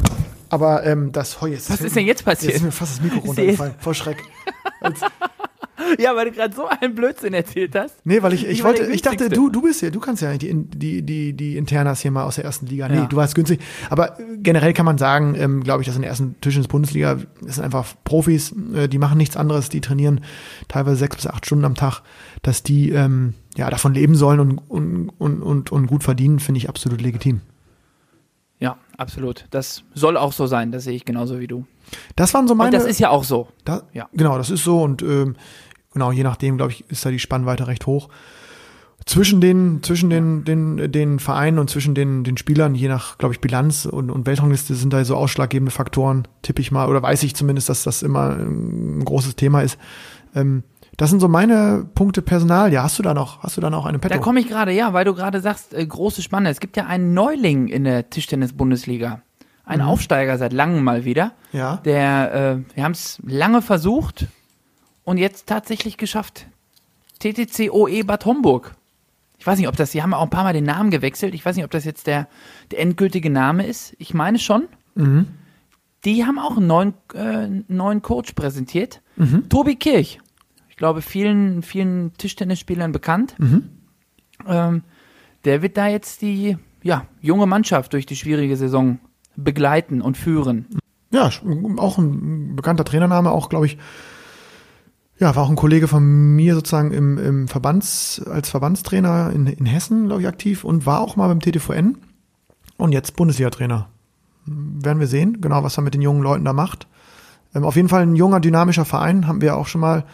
[0.53, 2.53] Aber ähm, das, oh, jetzt Was ist denn jetzt passiert?
[2.53, 4.23] Jetzt ist mir fast das Mikro runtergefallen, vor Schreck.
[4.81, 4.99] Als,
[5.99, 7.95] Ja, weil du gerade so einen Blödsinn erzählt hast.
[8.05, 10.53] Nee, weil ich, ich, wollte, ich dachte, du, du bist ja, du kannst ja die,
[10.53, 12.87] die, die, die Internas hier mal aus der ersten Liga.
[12.87, 13.05] Nee, Ja.
[13.05, 13.59] du warst günstig.
[13.89, 17.17] Aber äh, generell kann man sagen, ähm, glaube ich, dass in der ersten Tischens Bundesliga
[17.41, 20.21] das sind einfach Profis, äh, die machen nichts anderes, die trainieren
[20.67, 22.01] teilweise sechs bis acht Stunden am Tag,
[22.41, 26.59] dass die ähm, ja davon leben sollen und, und, und, und, und gut verdienen, finde
[26.59, 27.41] ich absolut legitim.
[28.63, 29.45] Ja, absolut.
[29.51, 31.65] Das soll auch so sein, das sehe ich genauso wie du.
[32.15, 32.71] Das waren so Und meine.
[32.77, 33.49] das ist ja auch so.
[33.65, 34.07] Da, Ja.
[34.13, 35.35] Genau, das ist so und ähm,
[35.91, 38.07] genau, je nachdem, glaube ich, ist da die Spannweite recht hoch.
[39.05, 43.33] Zwischen den, zwischen den, den, den Vereinen und zwischen den, den Spielern, je nach, glaube
[43.33, 47.21] ich, Bilanz und, und Weltrangliste sind da so ausschlaggebende Faktoren, tippe ich mal, oder weiß
[47.23, 49.77] ich zumindest, dass das immer ein großes Thema ist.
[50.35, 50.63] Ähm,
[50.97, 52.71] das sind so meine Punkte Personal.
[52.71, 54.13] Ja, hast du da noch, hast du da noch eine Petto?
[54.15, 56.49] Da komme ich gerade, ja, weil du gerade sagst, äh, große Spanne.
[56.49, 59.21] Es gibt ja einen Neuling in der Tischtennis-Bundesliga.
[59.65, 61.31] Ein Aufsteiger seit langem mal wieder.
[61.53, 61.77] ja.
[61.77, 62.33] Der,
[62.73, 64.27] äh, wir haben es lange versucht
[65.05, 66.47] und jetzt tatsächlich geschafft.
[67.19, 68.75] TTC OE Bad Homburg.
[69.37, 71.33] Ich weiß nicht, ob das, sie haben auch ein paar Mal den Namen gewechselt.
[71.33, 72.27] Ich weiß nicht, ob das jetzt der,
[72.71, 73.95] der endgültige Name ist.
[73.99, 74.67] Ich meine schon.
[76.05, 79.01] Die haben auch einen neuen, äh, neuen Coach präsentiert.
[79.49, 80.19] Tobi Kirch.
[80.73, 83.35] Ich glaube, vielen, vielen Tischtennisspielern bekannt.
[84.47, 84.81] Ähm,
[85.45, 88.97] der wird da jetzt die ja, junge Mannschaft durch die schwierige Saison
[89.35, 90.65] begleiten und führen.
[91.11, 91.29] Ja,
[91.77, 93.77] auch ein bekannter Trainername, auch glaube ich,
[95.19, 99.67] ja, war auch ein Kollege von mir sozusagen im, im Verbands, als Verbandstrainer in, in
[99.67, 101.99] Hessen, glaube ich, aktiv und war auch mal beim TTVN
[102.77, 103.89] und jetzt Bundesliga-Trainer.
[104.47, 106.87] Werden wir sehen, genau, was er mit den jungen Leuten da macht.
[107.53, 110.05] Ähm, auf jeden Fall ein junger, dynamischer Verein, haben wir auch schon mal,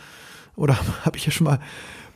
[0.60, 1.60] oder habe ich ja schon mal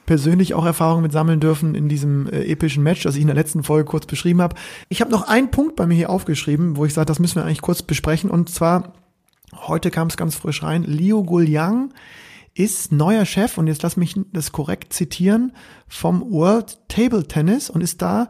[0.06, 3.36] persönlich auch Erfahrungen mit sammeln dürfen in diesem äh, epischen Match, das ich in der
[3.36, 4.56] letzten Folge kurz beschrieben habe.
[4.90, 7.46] Ich habe noch einen Punkt bei mir hier aufgeschrieben, wo ich sage, das müssen wir
[7.46, 8.30] eigentlich kurz besprechen.
[8.30, 8.94] Und zwar,
[9.56, 11.94] heute kam es ganz frisch rein, Liu Guliang
[12.56, 15.54] ist neuer Chef, und jetzt lass mich das korrekt zitieren,
[15.88, 18.30] vom World Table Tennis und ist da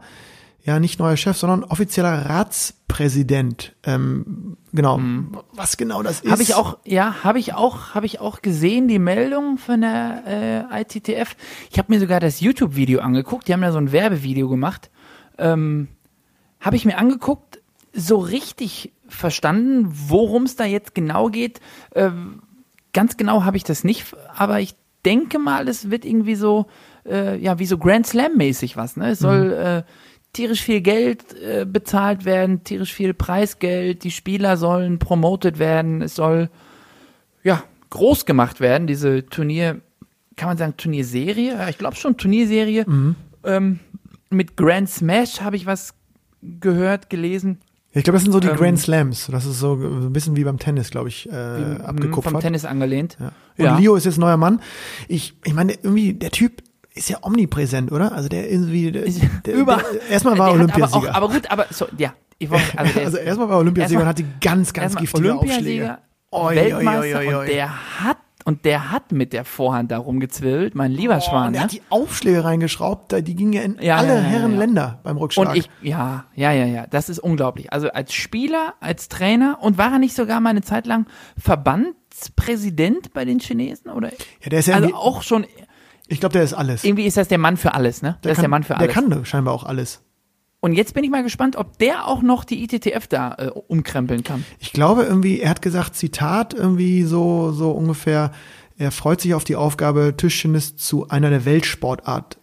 [0.64, 3.74] ja nicht neuer Chef, sondern offizieller Ratspräsident.
[3.84, 4.98] Ähm, genau.
[4.98, 5.38] Mhm.
[5.52, 6.30] Was genau das ist.
[6.30, 10.68] Habe ich auch, ja, habe ich auch, habe ich auch gesehen, die Meldung von der
[10.72, 11.36] äh, ITTF.
[11.70, 13.46] Ich habe mir sogar das YouTube-Video angeguckt.
[13.46, 14.90] Die haben da so ein Werbevideo gemacht.
[15.36, 15.88] Ähm,
[16.60, 17.60] habe ich mir angeguckt,
[17.92, 21.60] so richtig verstanden, worum es da jetzt genau geht.
[21.94, 22.42] Ähm,
[22.94, 24.74] ganz genau habe ich das nicht, aber ich
[25.04, 26.66] denke mal, es wird irgendwie so,
[27.06, 28.96] äh, ja, wie so Grand Slam-mäßig was.
[28.96, 29.10] Ne?
[29.10, 29.52] Es soll mhm.
[29.52, 29.82] äh,
[30.34, 36.16] tierisch viel Geld äh, bezahlt werden, tierisch viel Preisgeld, die Spieler sollen promoted werden, es
[36.16, 36.50] soll
[37.42, 39.80] ja groß gemacht werden, diese Turnier,
[40.36, 41.54] kann man sagen Turnierserie?
[41.54, 42.84] Ja, ich glaube schon Turnierserie.
[42.86, 43.14] Mhm.
[43.44, 43.78] Ähm,
[44.30, 45.94] mit Grand Smash habe ich was
[46.42, 47.58] gehört, gelesen.
[47.92, 49.28] Ich glaube, das sind so die ähm, Grand Slams.
[49.30, 52.32] Das ist so ein bisschen wie beim Tennis, glaube ich, äh, abgekupfert.
[52.32, 53.16] Vom Tennis angelehnt.
[53.20, 53.26] Ja.
[53.56, 53.78] Und ja.
[53.78, 54.60] Leo ist jetzt neuer Mann.
[55.06, 56.62] Ich, ich meine, irgendwie, der Typ,
[56.94, 58.12] ist ja omnipräsent, oder?
[58.12, 59.04] Also der irgendwie der,
[59.44, 61.14] der, Über, der, erstmal war Olympiasieger.
[61.14, 64.24] Aber, aber, gut, aber so, ja, ich wollte, also, also erstmal war Olympiasieger und hatte
[64.40, 65.98] ganz ganz giftige Aufschläge.
[66.30, 70.74] Oi, Weltmeister oi, oi, und der hat und der hat mit der Vorhand da rumgezwirbelt,
[70.74, 71.52] mein lieber oh, Schwan.
[71.52, 71.64] Der ne?
[71.64, 75.48] hat die Aufschläge reingeschraubt, die gingen ja in ja, alle ja, Herren Länder beim Rückschlag.
[75.48, 77.72] Und ich, ja, ja, ja, ja, das ist unglaublich.
[77.72, 81.06] Also als Spieler, als Trainer und war er nicht sogar mal eine Zeit lang
[81.38, 84.10] Verbandspräsident bei den Chinesen oder?
[84.42, 85.46] Ja, der ist ja also auch schon
[86.08, 86.84] ich glaube, der ist alles.
[86.84, 88.18] Irgendwie ist das der Mann für alles, ne?
[88.22, 88.92] Der das kann, ist der Mann für alles.
[88.92, 90.00] Der kann scheinbar auch alles.
[90.60, 94.24] Und jetzt bin ich mal gespannt, ob der auch noch die ITTF da äh, umkrempeln
[94.24, 94.46] kann.
[94.58, 98.32] Ich glaube irgendwie, er hat gesagt, Zitat irgendwie so, so ungefähr,
[98.78, 102.38] er freut sich auf die Aufgabe, Tischtennis zu einer der Weltsportart,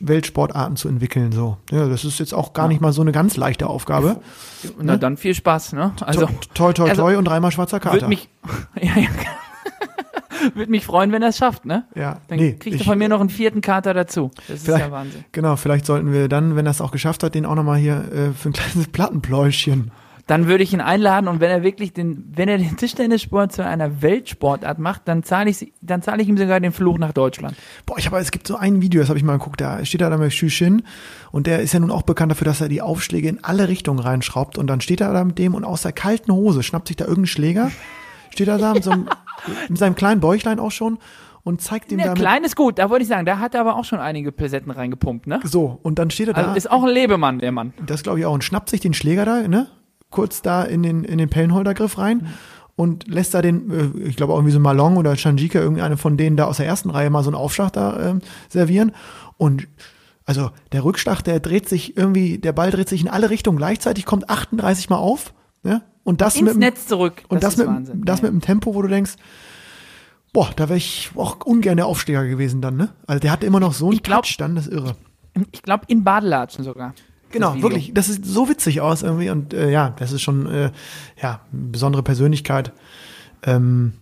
[0.00, 1.32] Weltsportarten zu entwickeln.
[1.32, 4.22] So, ja, das ist jetzt auch gar nicht mal so eine ganz leichte Aufgabe.
[4.78, 4.98] Na ne?
[4.98, 5.92] dann viel Spaß, ne?
[6.00, 8.08] Also toi toi toi also, und dreimal schwarzer Kater.
[8.08, 8.30] Mich,
[8.80, 9.08] ja, ja.
[10.54, 11.84] Würde mich freuen, wenn er es schafft, ne?
[11.94, 12.18] Ja.
[12.28, 14.30] Dann nee, kriegt er von mir noch einen vierten Kater dazu.
[14.48, 15.24] Das ist ja Wahnsinn.
[15.32, 18.04] Genau, vielleicht sollten wir dann, wenn er es auch geschafft hat, den auch nochmal hier
[18.12, 19.90] äh, für ein kleines Plattenpläuschen.
[20.26, 23.64] Dann würde ich ihn einladen und wenn er wirklich den, wenn er den Tischtennissport zu
[23.66, 27.56] einer Weltsportart macht, dann zahle ich, dann zahle ich ihm sogar den Fluch nach Deutschland.
[27.84, 30.02] Boah, ich habe, es gibt so ein Video, das habe ich mal geguckt, da steht
[30.02, 30.84] er da mit Shushin
[31.32, 33.98] und der ist ja nun auch bekannt dafür, dass er die Aufschläge in alle Richtungen
[33.98, 36.96] reinschraubt und dann steht er da mit dem und aus der kalten Hose schnappt sich
[36.96, 37.72] da irgendeinen Schläger
[38.30, 39.08] steht er da mit, so einem,
[39.68, 40.98] mit seinem kleinen Bäuchlein auch schon
[41.42, 42.20] und zeigt ihm ja, damit.
[42.20, 44.70] Klein ist gut, da wollte ich sagen, da hat er aber auch schon einige Pilsetten
[44.70, 45.40] reingepumpt, ne?
[45.44, 46.42] So, und dann steht er da.
[46.42, 47.72] Also ist auch ein Lebemann, der Mann.
[47.84, 48.32] Das glaube ich auch.
[48.32, 49.68] Und schnappt sich den Schläger da, ne?
[50.10, 52.18] Kurz da in den, in den Pellenholdergriff rein.
[52.18, 52.26] Mhm.
[52.76, 56.16] Und lässt da den, äh, ich glaube auch irgendwie so Malong oder Chanjika, irgendeine von
[56.16, 58.14] denen da aus der ersten Reihe mal so einen Aufschlag da äh,
[58.48, 58.92] servieren.
[59.36, 59.68] Und
[60.24, 64.06] also der Rückschlag, der dreht sich irgendwie, der Ball dreht sich in alle Richtungen gleichzeitig,
[64.06, 65.34] kommt 38 Mal auf.
[65.62, 65.82] Ne?
[66.04, 67.22] Und das Ins mit Netz zurück.
[67.28, 68.02] Und das, das mit, Wahnsinn.
[68.04, 68.22] das ja.
[68.24, 69.16] mit einem Tempo, wo du denkst,
[70.32, 72.90] boah, da wäre ich auch ungern der Aufsteher gewesen dann, ne?
[73.06, 74.96] Also der hatte immer noch so einen ich glaub, Touch dann, das ist irre.
[75.52, 76.94] Ich glaube in Badelatschen sogar.
[77.30, 77.92] Genau, das wirklich.
[77.94, 80.72] Das sieht so witzig aus irgendwie und äh, ja, das ist schon äh,
[81.20, 82.72] ja eine besondere Persönlichkeit.
[83.44, 83.92] Ähm,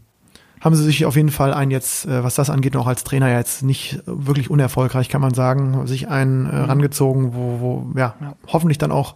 [0.61, 3.31] haben sie sich auf jeden Fall einen jetzt, äh, was das angeht, noch als Trainer
[3.31, 6.65] jetzt nicht wirklich unerfolgreich, kann man sagen, sich einen äh, mhm.
[6.65, 9.15] rangezogen, wo, wo ja, ja, hoffentlich dann auch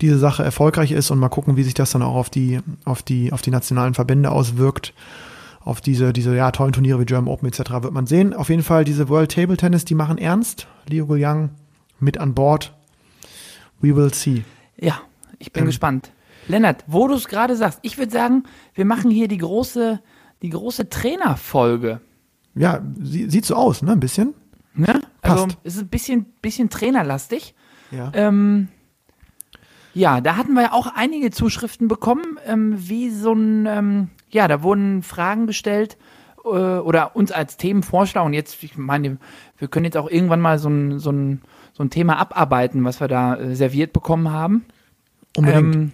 [0.00, 3.02] diese Sache erfolgreich ist und mal gucken, wie sich das dann auch auf die, auf
[3.02, 4.92] die, auf die nationalen Verbände auswirkt.
[5.60, 7.70] Auf diese, diese ja, tollen Turniere wie German Open etc.
[7.80, 8.34] wird man sehen.
[8.34, 10.66] Auf jeden Fall diese World Table Tennis, die machen ernst.
[10.90, 11.50] Liu Guliang
[12.00, 12.74] mit an Bord.
[13.80, 14.44] We will see.
[14.76, 15.00] Ja,
[15.38, 16.10] ich bin ähm, gespannt.
[16.48, 20.00] Lennart, wo du es gerade sagst, ich würde sagen, wir machen hier die große,
[20.44, 22.02] die große Trainerfolge.
[22.54, 23.92] Ja, sie, sieht so aus, ne?
[23.92, 24.34] Ein bisschen.
[24.74, 25.00] Ne?
[25.22, 27.54] Also es ist ein bisschen, bisschen trainerlastig.
[27.90, 28.12] Ja.
[28.12, 28.68] Ähm,
[29.94, 34.46] ja, da hatten wir ja auch einige Zuschriften bekommen, ähm, wie so ein, ähm, ja,
[34.46, 35.96] da wurden Fragen gestellt
[36.44, 39.16] äh, oder uns als Themenvorschlag und jetzt, ich meine,
[39.56, 41.40] wir können jetzt auch irgendwann mal so ein, so ein,
[41.72, 44.66] so ein Thema abarbeiten, was wir da äh, serviert bekommen haben.
[45.38, 45.74] Unbedingt.
[45.74, 45.92] Ähm,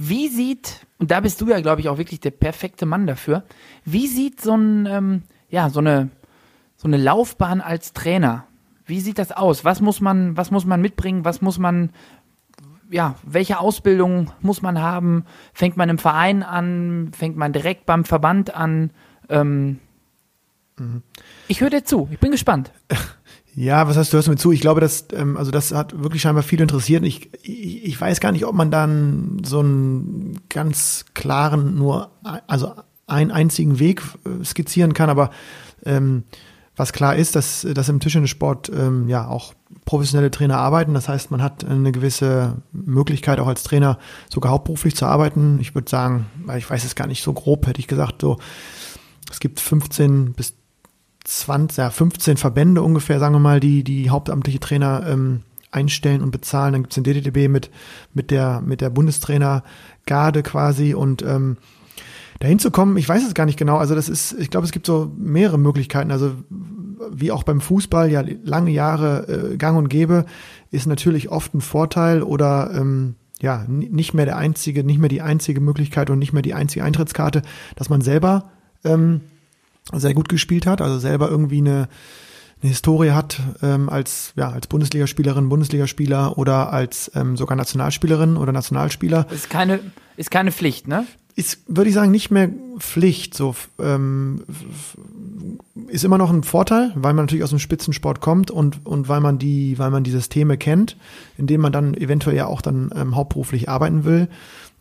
[0.00, 3.42] wie sieht, und da bist du ja, glaube ich, auch wirklich der perfekte Mann dafür,
[3.84, 6.10] wie sieht so ein, ähm, ja, so eine,
[6.76, 8.46] so eine Laufbahn als Trainer,
[8.86, 9.64] wie sieht das aus?
[9.64, 11.24] Was muss man, was muss man mitbringen?
[11.24, 11.90] Was muss man,
[12.90, 15.24] ja, welche Ausbildung muss man haben?
[15.52, 17.10] Fängt man im Verein an?
[17.12, 18.92] Fängt man direkt beim Verband an?
[19.28, 19.80] Ähm,
[20.78, 21.02] mhm.
[21.48, 22.70] Ich höre dir zu, ich bin gespannt.
[23.54, 24.52] Ja, was heißt, du hörst mir zu?
[24.52, 27.04] Ich glaube, dass, ähm, also das hat wirklich scheinbar viel interessiert.
[27.04, 32.10] Ich, ich, ich weiß gar nicht, ob man dann so einen ganz klaren, nur,
[32.46, 32.74] also
[33.06, 35.30] einen einzigen Weg äh, skizzieren kann, aber
[35.84, 36.24] ähm,
[36.76, 40.94] was klar ist, dass, dass im Tischtennissport ähm, ja auch professionelle Trainer arbeiten.
[40.94, 43.98] Das heißt, man hat eine gewisse Möglichkeit, auch als Trainer
[44.32, 45.58] sogar hauptberuflich zu arbeiten.
[45.60, 48.38] Ich würde sagen, weil ich weiß es gar nicht so grob, hätte ich gesagt, so
[49.30, 50.54] es gibt 15 bis
[51.28, 56.30] 20, ja, 15 Verbände ungefähr, sagen wir mal, die die hauptamtliche Trainer ähm, einstellen und
[56.30, 56.72] bezahlen.
[56.72, 57.70] Dann gibt es den DDTB mit,
[58.14, 61.58] mit der, mit der Bundestrainer-Garde quasi und ähm,
[62.40, 63.76] dahin zu kommen, ich weiß es gar nicht genau.
[63.76, 66.10] Also das ist, ich glaube, es gibt so mehrere Möglichkeiten.
[66.10, 66.32] Also
[67.10, 70.24] wie auch beim Fußball ja lange Jahre äh, gang und gäbe,
[70.70, 75.22] ist natürlich oft ein Vorteil oder ähm, ja nicht mehr der einzige, nicht mehr die
[75.22, 77.42] einzige Möglichkeit und nicht mehr die einzige Eintrittskarte,
[77.76, 78.50] dass man selber
[78.82, 79.20] ähm,
[79.94, 81.88] sehr gut gespielt hat, also selber irgendwie eine,
[82.62, 88.52] eine Historie hat ähm, als ja als Bundesligaspielerin, Bundesligaspieler oder als ähm, sogar Nationalspielerin oder
[88.52, 89.26] Nationalspieler.
[89.30, 89.80] Ist keine
[90.16, 91.06] ist keine Pflicht, ne?
[91.36, 93.34] Ist würde ich sagen nicht mehr Pflicht.
[93.34, 94.42] So ähm,
[95.86, 99.20] ist immer noch ein Vorteil, weil man natürlich aus dem Spitzensport kommt und und weil
[99.20, 100.96] man die weil man die Systeme kennt,
[101.36, 104.28] in denen man dann eventuell ja auch dann ähm, hauptberuflich arbeiten will.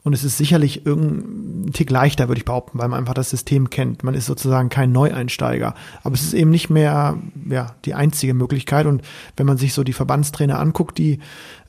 [0.07, 3.69] Und es ist sicherlich irgendein Tick leichter, würde ich behaupten, weil man einfach das System
[3.69, 4.05] kennt.
[4.05, 5.73] Man ist sozusagen kein Neueinsteiger.
[6.01, 7.17] Aber es ist eben nicht mehr
[7.49, 8.85] ja, die einzige Möglichkeit.
[8.85, 9.01] Und
[9.35, 11.19] wenn man sich so die Verbandstrainer anguckt, die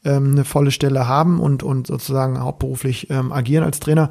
[0.04, 4.08] ähm, eine volle Stelle haben und, und sozusagen hauptberuflich ähm, agieren als Trainer,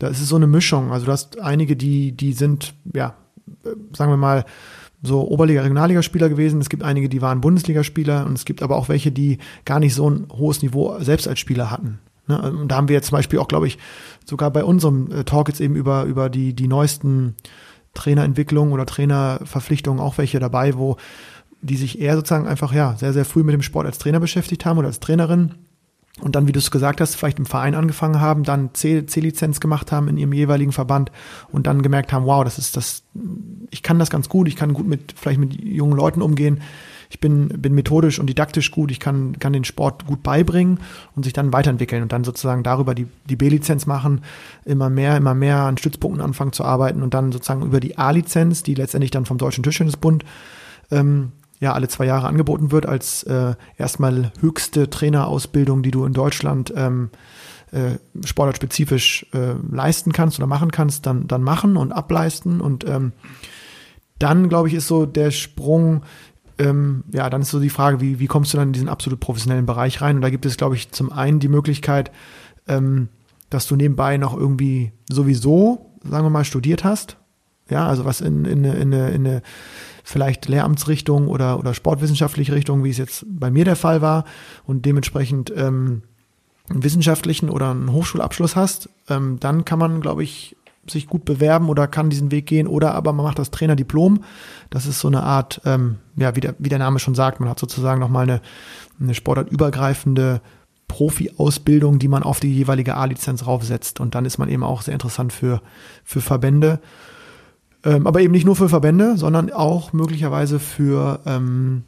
[0.00, 0.90] da ist es so eine Mischung.
[0.90, 3.14] Also du hast einige, die, die sind, ja,
[3.96, 4.46] sagen wir mal,
[5.00, 6.60] so Oberliga, Regionalligaspieler gewesen.
[6.60, 9.94] Es gibt einige, die waren Bundesligaspieler und es gibt aber auch welche, die gar nicht
[9.94, 12.00] so ein hohes Niveau selbst als Spieler hatten.
[12.30, 12.52] Ne?
[12.52, 13.78] Und da haben wir jetzt zum Beispiel auch, glaube ich,
[14.24, 17.34] sogar bei unserem äh, Talk jetzt eben über, über die, die neuesten
[17.94, 20.96] Trainerentwicklungen oder Trainerverpflichtungen auch welche dabei, wo
[21.62, 24.64] die sich eher sozusagen einfach ja sehr, sehr früh mit dem Sport als Trainer beschäftigt
[24.64, 25.56] haben oder als Trainerin
[26.20, 29.92] und dann, wie du es gesagt hast, vielleicht im Verein angefangen haben, dann C-Lizenz gemacht
[29.92, 31.10] haben in ihrem jeweiligen Verband
[31.50, 33.04] und dann gemerkt haben, wow, das ist das,
[33.70, 36.60] ich kann das ganz gut, ich kann gut mit, vielleicht mit jungen Leuten umgehen
[37.10, 40.78] ich bin, bin methodisch und didaktisch gut, ich kann, kann den Sport gut beibringen
[41.16, 44.22] und sich dann weiterentwickeln und dann sozusagen darüber die, die B-Lizenz machen,
[44.64, 48.62] immer mehr, immer mehr an Stützpunkten anfangen zu arbeiten und dann sozusagen über die A-Lizenz,
[48.62, 50.24] die letztendlich dann vom Deutschen Tischtennisbund
[50.92, 56.12] ähm, ja alle zwei Jahre angeboten wird, als äh, erstmal höchste Trainerausbildung, die du in
[56.12, 57.10] Deutschland ähm,
[57.72, 62.60] äh, sportartspezifisch äh, leisten kannst oder machen kannst, dann, dann machen und ableisten.
[62.60, 63.12] Und ähm,
[64.18, 66.02] dann, glaube ich, ist so der Sprung
[66.60, 69.18] ähm, ja, dann ist so die Frage, wie, wie kommst du dann in diesen absolut
[69.18, 70.16] professionellen Bereich rein?
[70.16, 72.12] Und da gibt es, glaube ich, zum einen die Möglichkeit,
[72.68, 73.08] ähm,
[73.48, 77.16] dass du nebenbei noch irgendwie sowieso, sagen wir mal, studiert hast.
[77.68, 79.42] Ja, also was in, in, in, in eine, in eine
[80.04, 84.24] vielleicht Lehramtsrichtung oder, oder sportwissenschaftliche Richtung, wie es jetzt bei mir der Fall war
[84.64, 86.02] und dementsprechend ähm,
[86.68, 90.56] einen wissenschaftlichen oder einen Hochschulabschluss hast, ähm, dann kann man, glaube ich,
[90.90, 94.24] sich gut bewerben oder kann diesen Weg gehen oder aber man macht das Trainerdiplom.
[94.70, 97.48] Das ist so eine Art, ähm, ja, wie der, wie der Name schon sagt, man
[97.48, 98.40] hat sozusagen nochmal eine,
[99.00, 100.40] eine sportartübergreifende
[100.88, 104.00] Profi-Ausbildung, die man auf die jeweilige A-Lizenz raufsetzt.
[104.00, 105.62] Und dann ist man eben auch sehr interessant für,
[106.04, 106.80] für Verbände.
[107.84, 111.84] Ähm, aber eben nicht nur für Verbände, sondern auch möglicherweise für ähm,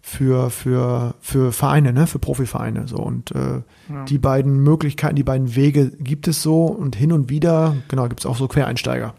[0.00, 2.88] für, für, für Vereine, ne, für Profivereine.
[2.88, 2.96] So.
[2.96, 4.04] Und äh, ja.
[4.08, 8.20] die beiden Möglichkeiten, die beiden Wege gibt es so und hin und wieder, genau, gibt
[8.20, 9.14] es auch so Quereinsteiger.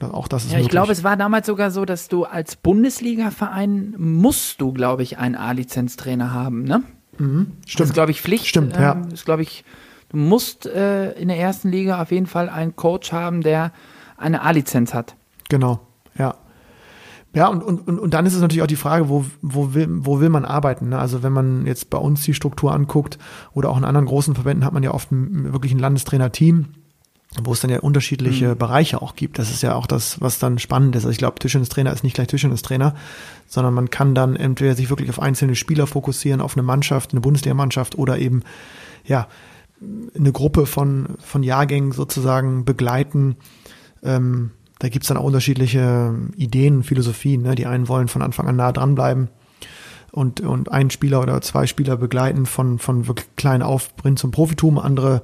[0.00, 3.94] Auch das ist ja, ich glaube, es war damals sogar so, dass du als Bundesliga-Verein
[3.96, 6.82] musst du, glaube ich, einen A-Lizenztrainer haben, ne?
[7.18, 7.80] Mhm, stimmt.
[7.80, 8.46] Das ist, glaube ich, Pflicht.
[8.46, 9.02] Stimmt, ähm, ja.
[9.12, 9.64] ist, glaube ich,
[10.10, 13.72] du musst äh, in der ersten Liga auf jeden Fall einen Coach haben, der
[14.18, 15.14] eine A-Lizenz hat.
[15.48, 15.80] Genau,
[16.18, 16.34] ja.
[17.36, 19.86] Ja, und, und, und, und dann ist es natürlich auch die Frage, wo, wo, will,
[19.90, 20.88] wo will man arbeiten?
[20.88, 20.98] Ne?
[20.98, 23.18] Also wenn man jetzt bei uns die Struktur anguckt
[23.52, 26.68] oder auch in anderen großen Verbänden hat man ja oft ein, wirklich ein Landestrainer-Team,
[27.42, 28.56] wo es dann ja unterschiedliche mhm.
[28.56, 29.38] Bereiche auch gibt.
[29.38, 31.02] Das ist ja auch das, was dann spannend ist.
[31.02, 32.94] Also ich glaube, Tischtennistrainer ist nicht gleich Tischtennistrainer,
[33.46, 37.20] sondern man kann dann entweder sich wirklich auf einzelne Spieler fokussieren, auf eine Mannschaft, eine
[37.20, 38.44] Bundesliga-Mannschaft oder eben,
[39.04, 39.28] ja,
[40.18, 43.36] eine Gruppe von, von Jahrgängen sozusagen begleiten,
[44.02, 47.42] ähm, da gibt's dann auch unterschiedliche Ideen, Philosophien.
[47.42, 47.54] Ne?
[47.54, 49.28] Die einen wollen von Anfang an nah dranbleiben
[50.12, 54.30] und, und einen Spieler oder zwei Spieler begleiten von, von wirklich klein auf bringen zum
[54.30, 54.78] Profitum.
[54.78, 55.22] Andere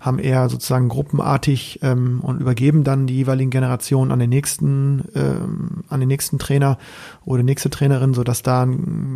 [0.00, 5.84] haben eher sozusagen gruppenartig ähm, und übergeben dann die jeweiligen Generationen an den nächsten, ähm,
[5.88, 6.78] an den nächsten Trainer
[7.26, 8.66] oder nächste Trainerin, so dass da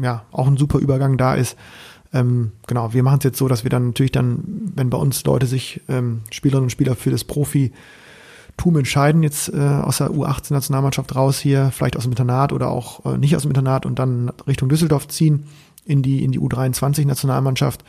[0.03, 1.57] ja auch ein super Übergang da ist.
[2.13, 4.45] Ähm, genau, wir machen es jetzt so, dass wir dann natürlich dann,
[4.77, 7.73] wenn bei uns Leute sich ähm, Spielerinnen und Spieler für das Profi
[8.57, 13.05] Tum entscheiden jetzt äh, aus der U18-Nationalmannschaft raus hier, vielleicht aus dem Internat oder auch
[13.05, 15.47] äh, nicht aus dem Internat und dann Richtung Düsseldorf ziehen
[15.85, 17.85] in die, in die U23-Nationalmannschaft,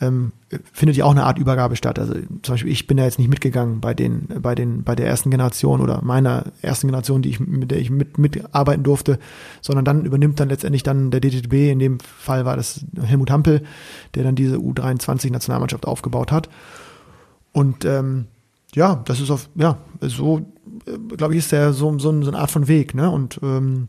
[0.00, 0.32] ähm,
[0.72, 1.98] findet ja auch eine Art Übergabe statt.
[1.98, 5.06] Also zum Beispiel, ich bin ja jetzt nicht mitgegangen bei den, bei den, bei der
[5.06, 9.18] ersten Generation oder meiner ersten Generation, die ich, mit der ich mit, mitarbeiten durfte,
[9.60, 13.62] sondern dann übernimmt dann letztendlich dann der DTB, in dem Fall war das Helmut Hampel,
[14.14, 16.48] der dann diese U23-Nationalmannschaft aufgebaut hat.
[17.52, 18.26] Und ähm,
[18.74, 20.46] ja, das ist auf, ja, so,
[20.86, 23.10] äh, glaube ich, ist der so, so, so eine Art von Weg, ne?
[23.10, 23.88] Und ähm,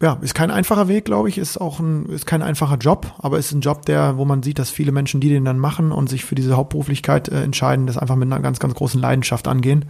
[0.00, 3.38] ja, ist kein einfacher Weg, glaube ich, ist auch ein, ist kein einfacher Job, aber
[3.38, 6.08] ist ein Job, der, wo man sieht, dass viele Menschen, die den dann machen und
[6.08, 9.86] sich für diese Hauptberuflichkeit äh, entscheiden, das einfach mit einer ganz, ganz großen Leidenschaft angehen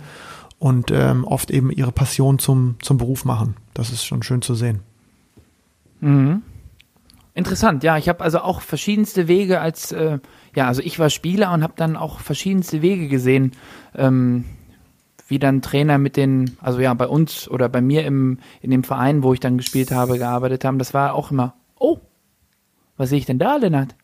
[0.59, 3.57] und ähm, oft eben ihre Passion zum, zum Beruf machen.
[3.75, 4.81] Das ist schon schön zu sehen.
[6.01, 6.43] Mhm.
[7.35, 10.19] Interessant, ja, ich habe also auch verschiedenste Wege als, äh,
[10.55, 13.53] ja, also ich war Spieler und habe dann auch verschiedenste Wege gesehen,
[13.95, 14.45] ähm,
[15.29, 18.83] wie dann Trainer mit den, also ja, bei uns oder bei mir im, in dem
[18.83, 21.99] Verein, wo ich dann gespielt habe, gearbeitet haben, das war auch immer, oh,
[22.97, 23.95] was sehe ich denn da, Lennart?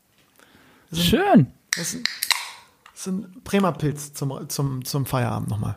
[0.92, 1.48] Schön.
[1.76, 2.06] Das ist,
[2.92, 5.76] das ist ein Bremer Pilz zum, zum, zum Feierabend nochmal.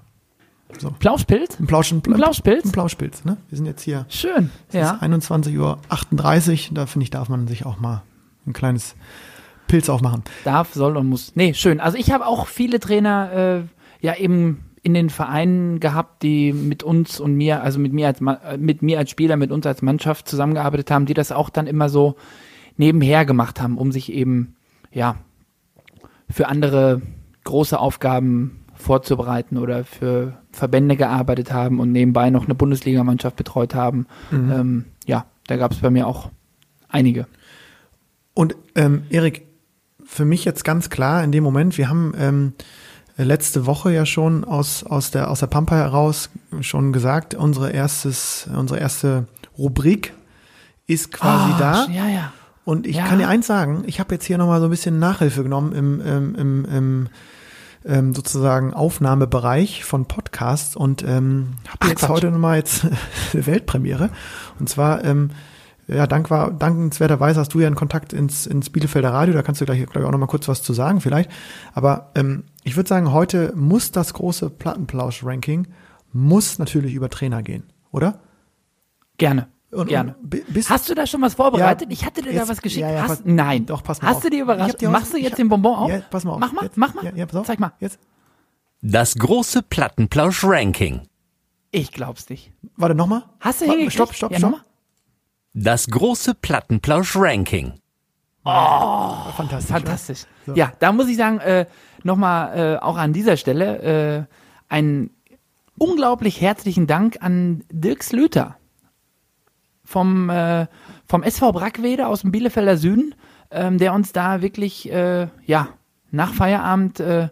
[0.80, 0.91] So.
[0.91, 1.59] Plauschpilz?
[1.59, 2.65] Ein, Plausch, ein, ein Plauschpilz?
[2.65, 3.38] Ein Plauschpilz, ne?
[3.49, 4.05] Wir sind jetzt hier.
[4.09, 4.95] Schön, es ja.
[4.95, 6.76] Ist 21.38 Uhr.
[6.76, 8.03] Da finde ich, darf man sich auch mal
[8.45, 8.95] ein kleines
[9.68, 10.24] Pilz aufmachen.
[10.43, 11.34] Darf, soll und muss.
[11.36, 11.80] Nee, schön.
[11.80, 16.84] Also ich habe auch viele Trainer, äh, ja eben in den Vereinen gehabt, die mit
[16.84, 18.22] uns und mir, also mit mir als
[18.57, 21.89] mit mir als Spieler, mit uns als Mannschaft zusammengearbeitet haben, die das auch dann immer
[21.89, 22.15] so
[22.78, 24.55] nebenher gemacht haben, um sich eben
[24.93, 25.18] ja
[26.30, 27.01] für andere
[27.43, 34.05] große Aufgaben vorzubereiten oder für Verbände gearbeitet haben und nebenbei noch eine Bundesligamannschaft betreut haben.
[34.32, 34.51] Mhm.
[34.51, 36.30] Ähm, ja, da gab es bei mir auch
[36.88, 37.28] einige.
[38.34, 39.46] Und ähm, Erik,
[40.07, 42.53] für mich jetzt ganz klar in dem Moment, wir haben ähm,
[43.17, 46.29] letzte Woche ja schon aus, aus, der, aus der Pampa heraus
[46.61, 49.27] schon gesagt, unsere, erstes, unsere erste
[49.57, 50.13] Rubrik
[50.87, 51.87] ist quasi oh, da.
[51.87, 52.33] Ja, ja.
[52.63, 53.05] Und ich ja.
[53.05, 56.01] kann dir eins sagen, ich habe jetzt hier nochmal so ein bisschen Nachhilfe genommen im,
[56.01, 57.09] im, im, im
[57.85, 62.09] ähm, sozusagen Aufnahmebereich von Podcasts und ähm, habe jetzt Quatsch.
[62.09, 62.97] heute nochmal jetzt eine
[63.45, 64.09] Weltpremiere.
[64.59, 65.31] Und zwar, ähm,
[65.88, 69.61] ja, dank war, dankenswerterweise hast du ja einen Kontakt ins, ins Bielefelder Radio, da kannst
[69.61, 71.31] du gleich, glaube ich, auch nochmal kurz was zu sagen vielleicht.
[71.73, 75.67] Aber ähm, ich würde sagen, heute muss das große Plattenplausch-Ranking,
[76.11, 78.19] muss natürlich über Trainer gehen, oder?
[79.17, 79.47] Gerne.
[79.71, 80.15] Und, Gerne.
[80.21, 81.89] Und Hast du da schon was vorbereitet?
[81.89, 82.81] Ja, ich hatte dir jetzt, da was geschickt.
[82.81, 83.65] Ja, ja, Hast, nein.
[83.65, 84.23] Doch, pass mal Hast auf.
[84.23, 84.81] du dir überrascht?
[84.83, 85.89] Machst du jetzt hab, den Bonbon auf?
[85.89, 86.39] Ja, pass mal auf.
[86.39, 87.11] Mach mal, jetzt, mach mal.
[87.15, 87.47] Ja, pass auf.
[87.47, 87.73] Zeig mal.
[87.79, 87.99] Jetzt.
[88.81, 91.01] Das große Plattenplausch-Ranking.
[91.71, 92.53] Ich glaub's nicht.
[92.77, 93.23] Warte, nochmal?
[93.41, 93.93] Hast du hingekriegt?
[93.93, 94.61] Stopp, stopp, stopp.
[95.59, 97.73] Das große Plattenplausch-Ranking.
[98.45, 99.71] Oh, fantastisch.
[99.71, 100.23] Fantastisch.
[100.45, 100.53] So.
[100.53, 101.65] Ja, da muss ich sagen, äh,
[102.03, 104.33] nochmal äh, auch an dieser Stelle äh,
[104.69, 105.09] einen
[105.79, 108.57] unglaublich herzlichen Dank an Dirk Slöter
[109.83, 110.67] vom, äh,
[111.07, 113.15] vom SV Brackwede aus dem Bielefelder Süden,
[113.49, 115.69] ähm, der uns da wirklich, äh, ja,
[116.11, 117.29] nach Feierabend äh,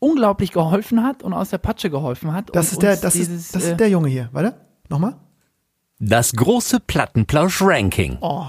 [0.00, 2.50] unglaublich geholfen hat und aus der Patsche geholfen hat.
[2.54, 4.56] Das, ist der, das, dieses, ist, das ist der Junge hier, warte,
[4.88, 5.14] nochmal.
[6.00, 8.18] Das große Plattenplausch-Ranking.
[8.20, 8.44] Oh.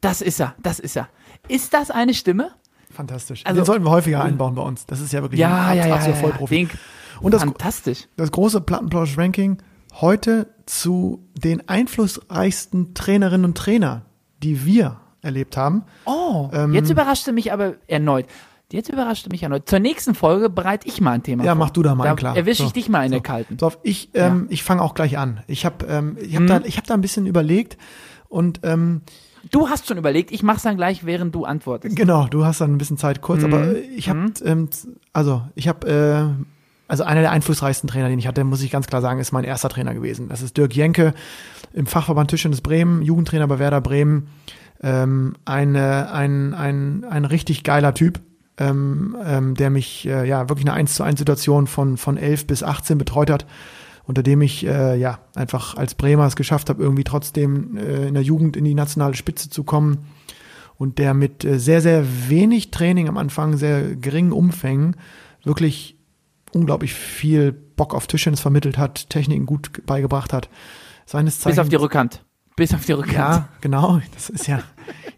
[0.00, 1.08] Das ist er, das ist er.
[1.48, 2.50] Ist das eine Stimme?
[2.90, 3.44] Fantastisch.
[3.44, 4.86] Also, Den sollten wir häufiger einbauen bei uns.
[4.86, 6.68] Das ist ja wirklich ja, ein ja, absoluter ja, Vollprofi.
[7.20, 8.08] Und das, Fantastisch.
[8.16, 9.58] Das große Plattenplausch-Ranking
[10.00, 14.02] heute zu den einflussreichsten Trainerinnen und Trainer,
[14.42, 15.84] die wir erlebt haben.
[16.04, 18.26] Oh, ähm, jetzt überraschte mich aber erneut.
[18.70, 19.68] Jetzt überraschte mich erneut.
[19.68, 21.64] Zur nächsten Folge bereite ich mal ein Thema Ja, vor.
[21.64, 22.36] mach du da mal da klar.
[22.36, 23.14] Erwische ich so, dich mal in so.
[23.14, 23.58] der kalten.
[23.58, 24.46] So, ich ähm, ja.
[24.50, 25.42] ich fange auch gleich an.
[25.46, 26.46] Ich habe ähm, ich hab hm.
[26.48, 27.78] da ich habe da ein bisschen überlegt
[28.28, 29.02] und ähm,
[29.50, 31.96] Du hast schon überlegt, ich mach's dann gleich, während du antwortest.
[31.96, 33.54] Genau, du hast dann ein bisschen Zeit kurz, mhm.
[33.54, 34.34] aber ich habe, mhm.
[34.44, 34.68] ähm,
[35.12, 36.44] also ich habe, äh,
[36.88, 39.44] also einer der einflussreichsten Trainer, den ich hatte, muss ich ganz klar sagen, ist mein
[39.44, 40.28] erster Trainer gewesen.
[40.28, 41.14] Das ist Dirk Jenke
[41.72, 44.28] im Fachverband Tischtennis Bremen, Jugendtrainer bei Werder Bremen.
[44.82, 48.20] Ähm, eine, ein, ein, ein richtig geiler Typ,
[48.58, 52.46] ähm, ähm, der mich äh, ja wirklich eine 1 zu 1 Situation von, von 11
[52.46, 53.46] bis 18 betreut hat
[54.08, 58.14] unter dem ich äh, ja einfach als Bremer es geschafft habe, irgendwie trotzdem äh, in
[58.14, 60.06] der Jugend in die nationale Spitze zu kommen
[60.78, 64.96] und der mit äh, sehr, sehr wenig Training am Anfang, sehr geringen Umfängen
[65.44, 65.98] wirklich
[66.52, 70.48] unglaublich viel Bock auf Tischtennis vermittelt hat, Techniken gut beigebracht hat.
[71.04, 72.24] Seines Zeichens, Bis auf die Rückhand.
[72.58, 73.16] Bis auf die Rückhand.
[73.16, 74.00] Ja, genau.
[74.14, 74.60] Das ist ja.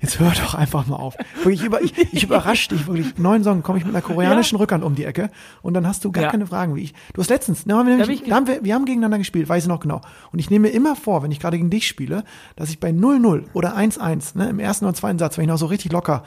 [0.01, 1.15] Jetzt hör doch einfach mal auf.
[1.43, 3.19] Wirklich, über, ich, ich überrasche dich wirklich.
[3.19, 5.31] Neun Song komme ich mit einer koreanischen Rückhand um die Ecke
[5.63, 6.31] und dann hast du gar Ja.
[6.31, 6.75] keine Fragen.
[6.75, 8.85] Wie ich, du hast letztens, ne, haben wir, nämlich, ich da haben wir, wir haben
[8.85, 10.01] gegeneinander gespielt, weiß ich noch genau.
[10.33, 12.25] Und ich nehme mir immer vor, wenn ich gerade gegen dich spiele,
[12.57, 15.59] dass ich bei 0-0 oder 1-1, ne, im ersten oder zweiten Satz, wenn ich noch
[15.59, 16.25] so richtig locker,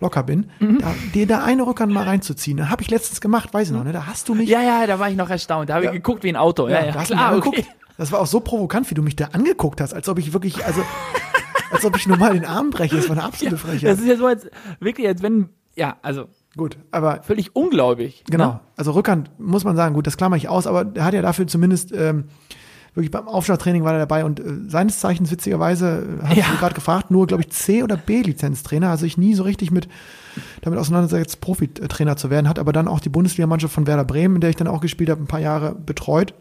[0.00, 0.78] locker bin, Mhm.
[0.80, 2.56] da, dir da eine Rückhand mal reinzuziehen.
[2.58, 3.92] Da habe ich letztens gemacht, weiß ich noch, ne?
[3.92, 4.48] Da hast du mich.
[4.48, 5.70] Ja, ja, da war ich noch erstaunt.
[5.70, 5.90] Da habe Ja.
[5.92, 6.68] ich geguckt wie ein Auto.
[6.68, 7.64] Ja, ja, mich klar, okay.
[8.02, 10.64] Das war auch so provokant, wie du mich da angeguckt hast, als ob ich wirklich,
[10.66, 10.82] also,
[11.70, 12.96] als ob ich nur mal den Arm breche.
[12.96, 13.90] Das war eine absolute Frechheit.
[13.92, 14.46] Das ist ja so, als
[14.80, 18.24] wirklich, als wenn, ja, also Gut, aber völlig unglaublich.
[18.30, 18.46] genau.
[18.52, 18.60] Ne?
[18.76, 21.46] Also Rückhand muss man sagen, gut, das klammer ich aus, aber er hat ja dafür
[21.46, 22.24] zumindest ähm,
[22.94, 26.44] wirklich beim Aufschlagtraining war er dabei und äh, seines Zeichens witzigerweise, äh, hast Ja.
[26.50, 29.88] du gerade gefragt, nur, glaube ich, C- oder B-Lizenztrainer, also ich nie so richtig mit
[30.60, 34.40] damit auseinandersetzt, Profitrainer zu werden, hat aber dann auch die Bundesligamannschaft von Werder Bremen, in
[34.42, 36.34] der ich dann auch gespielt habe, ein paar Jahre betreut.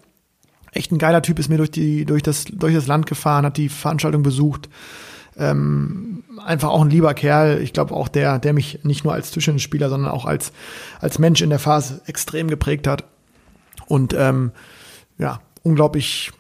[0.72, 3.58] Echt ein geiler Typ, ist mir durch, die, durch, das, durch das Land gefahren, hat
[3.58, 4.70] die Veranstaltung besucht.
[5.38, 7.62] Ähm, einfach auch ein lieber Kerl.
[7.62, 10.52] Ich glaube auch der, der mich nicht nur als Tischtennisspieler, sondern auch als,
[11.00, 13.06] als Mensch in der Phase extrem geprägt hat.
[13.88, 14.52] Und ähm,
[15.18, 16.32] ja, unglaublich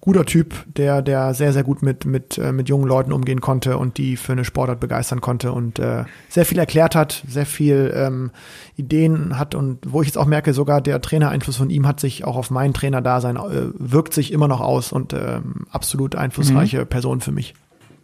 [0.00, 3.78] guter Typ, der, der sehr, sehr gut mit, mit, äh, mit jungen Leuten umgehen konnte
[3.78, 7.92] und die für eine Sportart begeistern konnte und äh, sehr viel erklärt hat, sehr viel
[7.94, 8.30] ähm,
[8.76, 12.24] Ideen hat und wo ich jetzt auch merke, sogar der Trainereinfluss von ihm hat sich
[12.24, 17.20] auch auf mein Trainerdasein, äh, wirkt sich immer noch aus und ähm, absolut einflussreiche Person
[17.20, 17.54] für mich.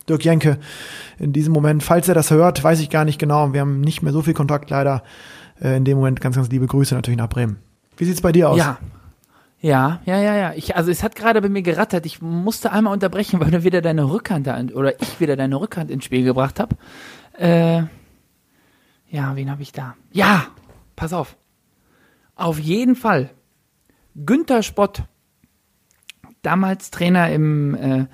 [0.08, 0.58] Dirk Jenke
[1.18, 3.52] in diesem Moment, falls er das hört, weiß ich gar nicht genau.
[3.52, 5.02] Wir haben nicht mehr so viel Kontakt leider.
[5.60, 7.58] Äh, in dem Moment ganz, ganz liebe Grüße natürlich nach Bremen.
[7.96, 8.58] Wie sieht's bei dir aus?
[8.58, 8.78] Ja.
[9.60, 10.52] Ja, ja, ja, ja.
[10.54, 12.06] Ich, also es hat gerade bei mir gerattert.
[12.06, 15.90] Ich musste einmal unterbrechen, weil du wieder deine Rückhand da, oder ich wieder deine Rückhand
[15.90, 16.76] ins Spiel gebracht habe.
[17.38, 17.84] Äh,
[19.08, 19.96] ja, wen habe ich da?
[20.12, 20.48] Ja,
[20.94, 21.36] pass auf.
[22.34, 23.30] Auf jeden Fall.
[24.14, 25.04] Günther Spott,
[26.42, 28.06] damals Trainer im äh,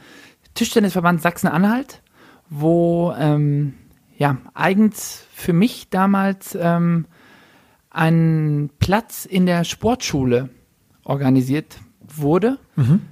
[0.55, 2.03] Tischtennisverband Sachsen-Anhalt,
[2.49, 3.75] wo ähm,
[4.17, 7.07] ja eigens für mich damals ähm,
[7.91, 10.51] ein Platz in der Sportschule
[11.05, 12.59] organisiert wurde.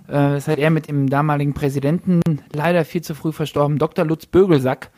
[0.09, 2.20] Äh, das hat er mit dem damaligen Präsidenten,
[2.53, 4.05] leider viel zu früh verstorben, Dr.
[4.05, 4.91] Lutz Bögelsack,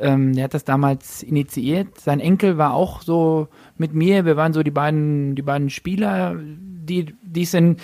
[0.00, 2.00] ähm, der hat das damals initiiert.
[2.00, 4.24] Sein Enkel war auch so mit mir.
[4.24, 7.76] Wir waren so die beiden, die beiden Spieler, die, die es in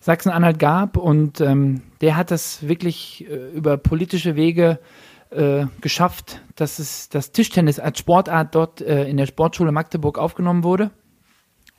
[0.00, 0.96] Sachsen-Anhalt gab.
[0.96, 4.80] Und ähm, der hat das wirklich äh, über politische Wege
[5.30, 10.64] äh, geschafft, dass es das Tischtennis als Sportart dort äh, in der Sportschule Magdeburg aufgenommen
[10.64, 10.90] wurde.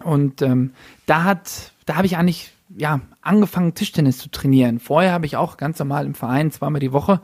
[0.03, 0.73] Und ähm,
[1.05, 4.79] da hat, da habe ich eigentlich ja angefangen Tischtennis zu trainieren.
[4.79, 7.21] Vorher habe ich auch ganz normal im Verein zweimal die Woche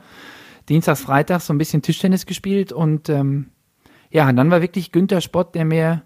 [0.68, 3.50] Dienstags, Freitags so ein bisschen Tischtennis gespielt und ähm,
[4.10, 6.02] ja, dann war wirklich Günther Spott, der mir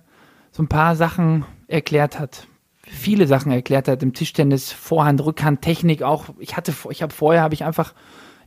[0.52, 2.46] so ein paar Sachen erklärt hat.
[2.82, 6.30] Viele Sachen erklärt hat im Tischtennis, Vorhand, Rückhand, Technik auch.
[6.38, 7.94] Ich hatte, ich habe vorher habe ich einfach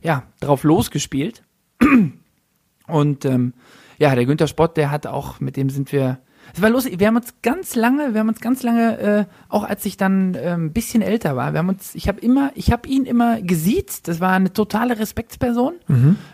[0.02, 1.42] ja drauf losgespielt
[2.86, 3.54] und ähm,
[3.98, 6.18] ja, der Günther Spott, der hat auch, mit dem sind wir.
[6.54, 9.64] Es war lustig, wir haben uns ganz lange, wir haben uns ganz lange, äh, auch
[9.64, 12.72] als ich dann äh, ein bisschen älter war, wir haben uns, ich habe immer, ich
[12.72, 15.74] habe ihn immer gesiezt, das war eine totale Respektsperson.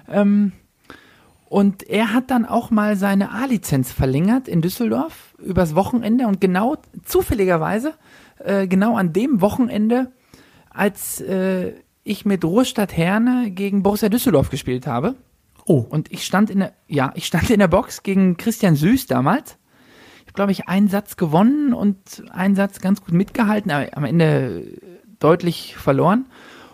[0.08, 0.52] Ähm,
[1.48, 6.76] und er hat dann auch mal seine A-Lizenz verlängert in Düsseldorf übers Wochenende und genau
[7.04, 7.94] zufälligerweise,
[8.38, 10.10] äh, genau an dem Wochenende,
[10.70, 15.14] als äh, ich mit Ruhrstadt Herne gegen Borussia Düsseldorf gespielt habe.
[15.66, 19.06] Oh, Und ich stand in der, ja, ich stand in der Box gegen Christian Süß
[19.06, 19.56] damals.
[20.34, 24.66] Glaube ich, einen Satz gewonnen und einen Satz ganz gut mitgehalten, aber am Ende
[25.18, 26.26] deutlich verloren.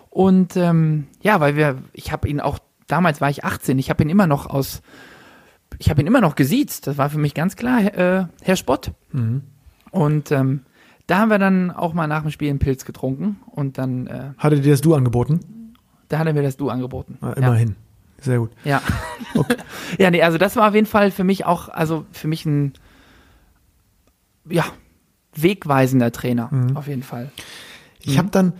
[0.09, 4.03] Und ähm, ja, weil wir, ich habe ihn auch, damals war ich 18, ich habe
[4.03, 4.81] ihn immer noch aus,
[5.77, 6.87] ich habe ihn immer noch gesiezt.
[6.87, 8.91] Das war für mich ganz klar, äh, Herr Spott.
[9.91, 10.61] Und ähm,
[11.07, 14.31] da haben wir dann auch mal nach dem Spiel einen Pilz getrunken und dann, äh,
[14.37, 15.39] hatte dir das Du angeboten?
[16.11, 17.17] da hat er mir das Du angeboten.
[17.21, 17.75] Ah, immerhin.
[18.19, 18.51] Sehr gut.
[18.63, 18.81] Ja.
[19.97, 22.73] ja, nee, also das war auf jeden Fall für mich auch, also für mich ein,
[24.49, 24.65] ja,
[25.35, 26.77] wegweisender Trainer, Mhm.
[26.77, 27.31] auf jeden Fall.
[27.99, 28.53] Ich habe dann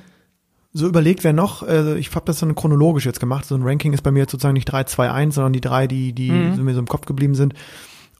[0.73, 3.91] so überlegt, wer noch, äh, ich habe das so chronologisch jetzt gemacht, so ein Ranking
[3.93, 6.63] ist bei mir jetzt sozusagen nicht 3, 2, 1, sondern die drei, die, die so
[6.63, 7.53] mir so im Kopf geblieben sind.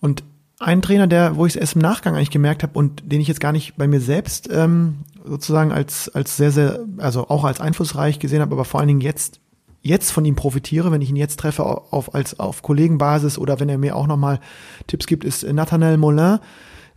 [0.01, 0.23] Und
[0.59, 3.27] ein Trainer, der, wo ich es erst im Nachgang eigentlich gemerkt habe und den ich
[3.27, 7.61] jetzt gar nicht bei mir selbst ähm, sozusagen als, als sehr, sehr, also auch als
[7.61, 9.39] einflussreich gesehen habe, aber vor allen Dingen jetzt,
[9.81, 13.69] jetzt von ihm profitiere, wenn ich ihn jetzt treffe auf, als auf Kollegenbasis oder wenn
[13.69, 14.39] er mir auch nochmal
[14.87, 16.39] Tipps gibt, ist Nathanael Mollin,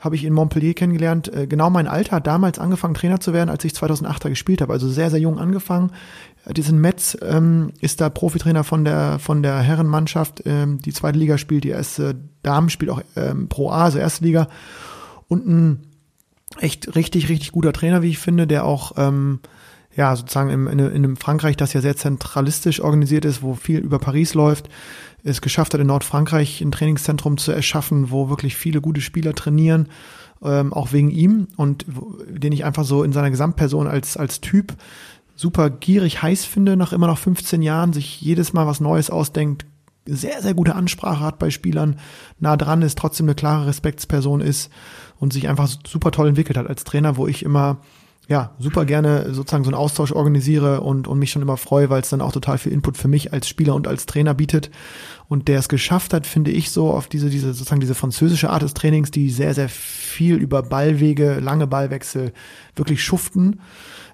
[0.05, 1.33] habe ich in Montpellier kennengelernt.
[1.33, 4.73] Äh, Genau mein Alter, hat damals angefangen Trainer zu werden, als ich 2008 gespielt habe.
[4.73, 5.91] Also sehr, sehr jung angefangen.
[6.45, 11.19] Äh, Diesen Metz ähm, ist da Profitrainer von der von der Herrenmannschaft, ähm, die zweite
[11.19, 14.49] Liga spielt, die erste Damen spielt auch ähm, Pro A, also erste Liga.
[15.29, 15.81] Und ein
[16.61, 19.41] echt richtig, richtig guter Trainer, wie ich finde, der auch ähm,
[19.97, 23.79] ja, sozusagen im, in, in einem Frankreich, das ja sehr zentralistisch organisiert ist, wo viel
[23.79, 24.69] über Paris läuft,
[25.25, 29.89] es geschafft hat, in Nordfrankreich ein Trainingszentrum zu erschaffen, wo wirklich viele gute Spieler trainieren,
[30.43, 31.87] ähm, auch wegen ihm und
[32.29, 34.75] den ich einfach so in seiner Gesamtperson als, als Typ
[35.35, 39.67] super gierig heiß finde, nach immer noch 15 Jahren, sich jedes Mal was Neues ausdenkt,
[40.07, 41.99] sehr, sehr gute Ansprache hat bei Spielern,
[42.39, 44.71] nah dran ist, trotzdem eine klare Respektsperson ist
[45.19, 46.69] und sich einfach super toll entwickelt hat.
[46.69, 47.79] Als Trainer, wo ich immer
[48.27, 52.01] ja, super gerne sozusagen so einen Austausch organisiere und, und mich schon immer freue, weil
[52.01, 54.71] es dann auch total viel Input für mich als Spieler und als Trainer bietet.
[55.29, 58.63] Und der es geschafft hat, finde ich so, auf diese, diese, sozusagen diese französische Art
[58.63, 62.33] des Trainings, die sehr, sehr viel über Ballwege, lange Ballwechsel
[62.77, 63.61] wirklich schuften,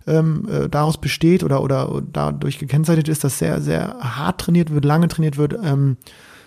[0.09, 4.85] ähm, äh, daraus besteht oder, oder dadurch gekennzeichnet ist, dass sehr, sehr hart trainiert wird,
[4.85, 5.99] lange trainiert wird, ähm,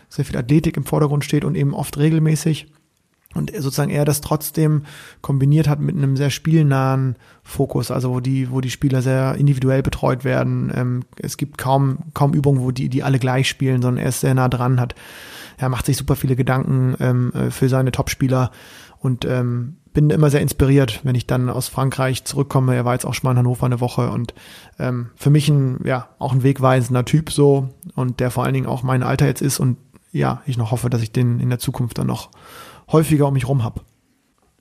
[0.09, 2.68] sehr viel Athletik im Vordergrund steht und eben oft regelmäßig
[3.34, 4.84] und sozusagen er das trotzdem
[5.21, 9.84] kombiniert hat mit einem sehr spielnahen Fokus, also wo die, wo die Spieler sehr individuell
[9.84, 10.71] betreut werden.
[10.75, 14.21] Ähm, es gibt kaum, kaum Übungen, wo die, die alle gleich spielen, sondern er ist
[14.21, 14.95] sehr nah dran, hat,
[15.57, 18.51] er macht sich super viele Gedanken ähm, äh, für seine Topspieler
[18.99, 22.73] und ähm, bin immer sehr inspiriert, wenn ich dann aus Frankreich zurückkomme.
[22.73, 24.34] Er war jetzt auch schon mal in Hannover eine Woche und
[25.15, 28.81] für mich ein, ja, auch ein wegweisender Typ so und der vor allen Dingen auch
[28.81, 29.77] mein Alter jetzt ist und
[30.13, 32.29] ja, ich noch hoffe, dass ich den in der Zukunft dann noch
[32.91, 33.81] häufiger um mich rum habe.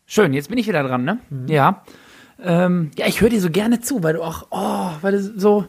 [0.07, 1.19] Schön, jetzt bin ich wieder dran, ne?
[1.31, 1.49] Mhm.
[1.49, 1.85] Ja.
[2.43, 5.67] Ähm, ja, ich höre dir so gerne zu, weil du auch, oh, weil du so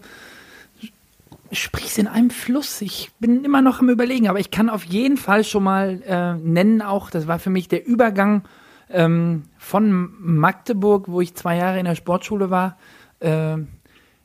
[1.51, 2.81] sprichst in einem Fluss.
[2.81, 6.33] Ich bin immer noch am Überlegen, aber ich kann auf jeden Fall schon mal äh,
[6.35, 8.43] nennen, auch, das war für mich der Übergang
[8.89, 12.77] ähm, von Magdeburg, wo ich zwei Jahre in der Sportschule war,
[13.19, 13.57] äh,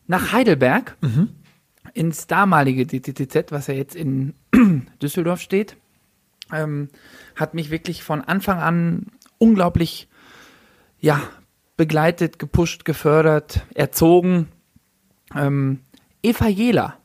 [0.06, 1.28] nach Heidelberg, mhm.
[1.92, 4.34] ins damalige DTTZ, was ja jetzt in
[5.02, 5.76] Düsseldorf steht.
[6.52, 6.88] Ähm,
[7.36, 9.06] hat mich wirklich von Anfang an
[9.38, 10.08] unglaublich,
[11.00, 11.20] ja,
[11.76, 14.48] begleitet, gepusht, gefördert, erzogen.
[15.34, 15.80] Ähm,
[16.22, 16.96] Eva Jela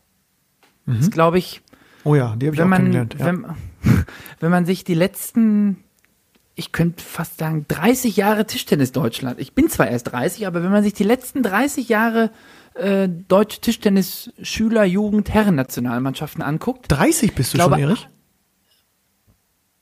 [0.86, 1.00] mhm.
[1.00, 1.62] ist, glaube ich.
[2.04, 3.16] Oh ja, die habe ich auch man, kennengelernt.
[3.20, 3.26] Ja.
[3.26, 3.46] Wenn,
[4.40, 5.84] wenn man sich die letzten,
[6.56, 10.72] ich könnte fast sagen, 30 Jahre Tischtennis Deutschland, ich bin zwar erst 30, aber wenn
[10.72, 12.32] man sich die letzten 30 Jahre
[12.74, 16.92] äh, deutsche Tischtennis Schüler, Jugend, Herren-Nationalmannschaften anguckt.
[16.92, 18.10] 30 bist du glaube, schon, Erich?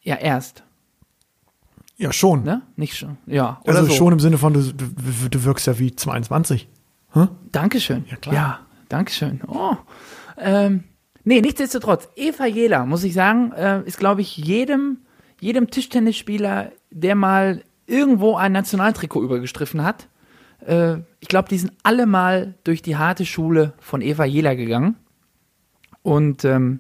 [0.02, 0.64] Ja, erst.
[1.98, 2.44] Ja, schon.
[2.44, 2.64] Ne?
[2.76, 3.18] Nicht schon.
[3.28, 3.62] Ja.
[3.66, 3.92] also so.
[3.92, 6.68] schon im Sinne von, du, du, du wirkst ja wie 22.
[7.12, 7.30] Hm?
[7.52, 8.06] Dankeschön.
[8.10, 8.36] Ja, klar.
[8.36, 9.42] Ja, Dankeschön.
[9.48, 9.76] Oh.
[10.38, 10.86] Ähm,
[11.24, 14.98] nee, nichtsdestotrotz, Eva Jela, muss ich sagen, äh, ist, glaube ich, jedem,
[15.40, 20.08] jedem Tischtennisspieler, der mal irgendwo ein Nationaltrikot übergestriffen hat,
[20.66, 24.96] äh, ich glaube, die sind alle mal durch die harte Schule von Eva Jela gegangen.
[26.02, 26.80] Und ähm,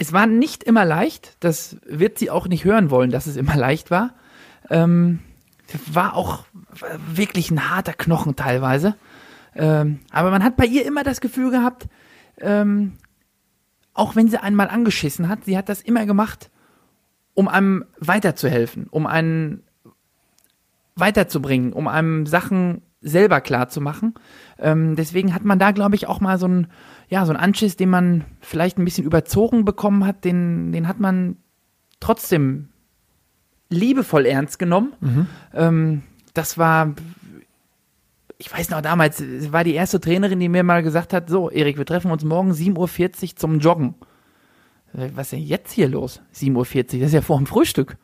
[0.00, 3.54] es war nicht immer leicht, das wird sie auch nicht hören wollen, dass es immer
[3.54, 4.14] leicht war.
[4.70, 5.18] Ähm,
[5.92, 6.46] war auch
[7.12, 8.96] wirklich ein harter Knochen teilweise.
[9.54, 11.86] Ähm, aber man hat bei ihr immer das Gefühl gehabt,
[12.38, 12.94] ähm,
[13.92, 16.50] auch wenn sie einmal angeschissen hat, sie hat das immer gemacht,
[17.34, 19.64] um einem weiterzuhelfen, um einen
[20.94, 24.14] weiterzubringen, um einem Sachen selber klar zu machen.
[24.58, 26.68] Ähm, deswegen hat man da, glaube ich, auch mal so ein,
[27.10, 31.00] ja, so ein Anschiss, den man vielleicht ein bisschen überzogen bekommen hat, den, den hat
[31.00, 31.36] man
[31.98, 32.68] trotzdem
[33.68, 34.94] liebevoll ernst genommen.
[35.00, 35.26] Mhm.
[35.52, 36.02] Ähm,
[36.34, 36.94] das war,
[38.38, 41.78] ich weiß noch damals, war die erste Trainerin, die mir mal gesagt hat, so, Erik,
[41.78, 42.76] wir treffen uns morgen 7.40
[43.22, 43.96] Uhr zum Joggen.
[44.92, 46.22] Was ist denn jetzt hier los?
[46.34, 47.96] 7.40 Uhr, das ist ja vor dem Frühstück.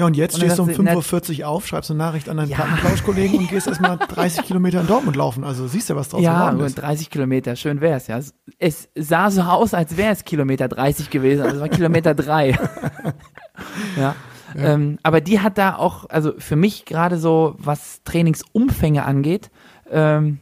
[0.00, 2.48] Ja, und jetzt und stehst du um 5.40 Uhr auf, schreibst eine Nachricht an deinen
[2.48, 2.56] ja.
[2.56, 5.44] Plattenplausch-Kollegen und gehst erstmal 30 Kilometer in Dortmund laufen.
[5.44, 6.78] Also siehst du, was draus ja, geworden ist.
[6.78, 8.18] Ja, 30 Kilometer, schön wär's, ja.
[8.58, 12.48] Es sah so aus, als wäre es Kilometer 30 gewesen, also es war Kilometer 3.
[13.98, 13.98] ja.
[13.98, 14.14] ja.
[14.56, 19.50] Ähm, aber die hat da auch, also für mich gerade so, was Trainingsumfänge angeht,
[19.90, 20.38] ähm,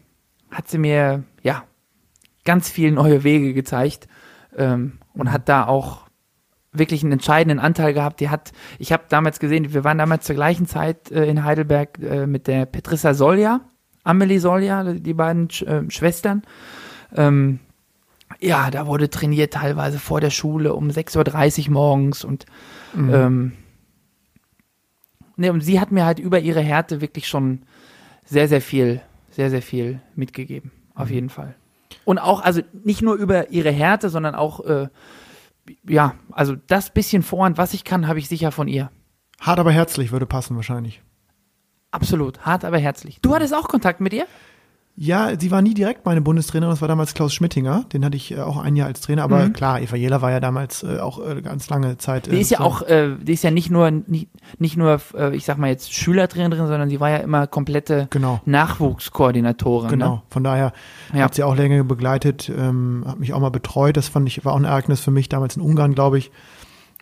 [0.52, 1.64] hat sie mir, ja,
[2.44, 4.06] ganz viele neue Wege gezeigt
[4.56, 6.07] ähm, und hat da auch
[6.78, 8.20] wirklich einen entscheidenden Anteil gehabt.
[8.20, 11.98] Die hat, ich habe damals gesehen, wir waren damals zur gleichen Zeit äh, in Heidelberg
[12.00, 13.60] äh, mit der Petrissa Solja,
[14.04, 16.42] Amelie Solja, die beiden Sch äh, Schwestern.
[17.14, 17.60] Ähm,
[18.40, 22.46] ja, da wurde trainiert teilweise vor der Schule um 6.30 Uhr morgens und
[22.94, 23.14] mhm.
[23.14, 23.52] ähm,
[25.36, 27.62] ne, und sie hat mir halt über ihre Härte wirklich schon
[28.24, 29.00] sehr, sehr viel,
[29.30, 30.70] sehr, sehr viel mitgegeben.
[30.94, 31.14] Auf mhm.
[31.14, 31.54] jeden Fall.
[32.04, 34.88] Und auch, also nicht nur über ihre Härte, sondern auch äh,
[35.88, 38.90] ja, also das bisschen Vorhand, was ich kann, habe ich sicher von ihr.
[39.40, 41.02] Hart aber herzlich würde passen wahrscheinlich.
[41.90, 43.20] Absolut, hart aber herzlich.
[43.22, 44.26] Du hattest auch Kontakt mit ihr?
[45.00, 48.32] Ja, sie war nie direkt meine Bundestrainerin, das war damals Klaus Schmittinger, den hatte ich
[48.32, 49.52] äh, auch ein Jahr als Trainer, aber Mhm.
[49.52, 52.26] klar, Eva Jela war ja damals äh, auch äh, ganz lange Zeit.
[52.26, 54.28] Die äh, ist ja auch, äh, die ist ja nicht nur, nicht,
[54.58, 58.40] nicht nur, äh, ich sag mal jetzt Schülertrainerin, sondern sie war ja immer komplette Genau.
[58.44, 59.90] Nachwuchskoordinatorin.
[59.90, 60.22] Genau, Ne?
[60.30, 60.72] von daher
[61.14, 61.24] Ja.
[61.24, 63.96] hat sie auch länger begleitet, ähm, hat mich auch mal betreut.
[63.96, 66.30] Das fand ich, war auch ein Ereignis für mich damals in Ungarn, glaube ich.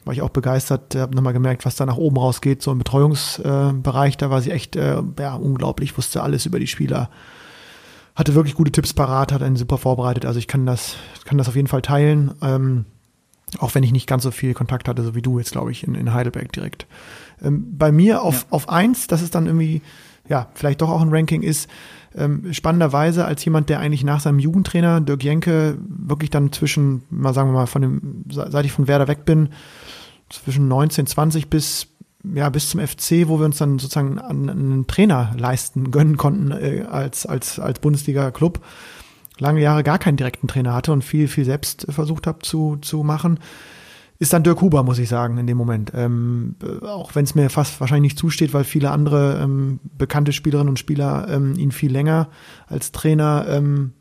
[0.04, 3.82] War ich auch begeistert, habe nochmal gemerkt, was da nach oben rausgeht, so im Betreuungsbereich.
[3.82, 4.16] Bereich.
[4.16, 7.08] da war sie echt äh, ja, unglaublich, wusste alles über die Spieler.
[8.16, 10.24] Hatte wirklich gute Tipps parat, hat einen super vorbereitet.
[10.24, 12.32] Also ich kann das, kann das auf jeden Fall teilen.
[12.42, 12.86] Ähm,
[13.58, 15.84] auch wenn ich nicht ganz so viel Kontakt hatte, so wie du jetzt, glaube ich,
[15.86, 16.86] in, in Heidelberg direkt.
[17.42, 18.46] Ähm, bei mir auf, Ja.
[18.50, 19.82] auf eins, das ist dann irgendwie,
[20.28, 21.68] ja, vielleicht doch auch ein Ranking ist,
[22.16, 27.34] ähm, spannenderweise als jemand, der eigentlich nach seinem Jugendtrainer Dirk Jenke wirklich dann zwischen, mal
[27.34, 29.50] sagen wir mal, von dem, seit ich von Werder weg bin,
[30.30, 31.88] zwischen 19, 20 bis
[32.34, 36.84] ja, bis zum FC, wo wir uns dann sozusagen einen Trainer leisten gönnen konnten äh,
[36.90, 38.60] als, als, als Bundesliga-Club.
[39.38, 43.02] Lange Jahre gar keinen direkten Trainer hatte und viel, viel selbst versucht habe zu, zu
[43.02, 43.38] machen.
[44.18, 45.92] Ist dann Dirk Huber, muss ich sagen, in dem Moment.
[45.94, 50.32] Ähm, äh, auch wenn es mir fast wahrscheinlich nicht zusteht, weil viele andere ähm, bekannte
[50.32, 52.28] Spielerinnen und Spieler ähm, ihn viel länger
[52.66, 53.92] als Trainer ähm,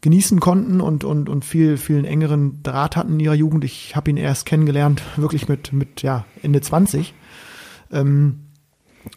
[0.00, 3.64] genießen konnten und, und, und viel, viel engeren Draht hatten in ihrer Jugend.
[3.64, 7.14] Ich habe ihn erst kennengelernt, wirklich mit, mit ja, Ende 20.
[7.92, 8.40] Ähm,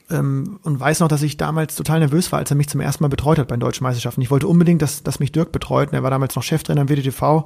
[0.09, 3.03] ähm, und weiß noch, dass ich damals total nervös war, als er mich zum ersten
[3.03, 4.21] Mal betreut hat bei den deutschen Meisterschaften.
[4.21, 5.89] Ich wollte unbedingt, dass, dass mich Dirk betreut.
[5.89, 7.45] Und er war damals noch Cheftrainer im WDTV.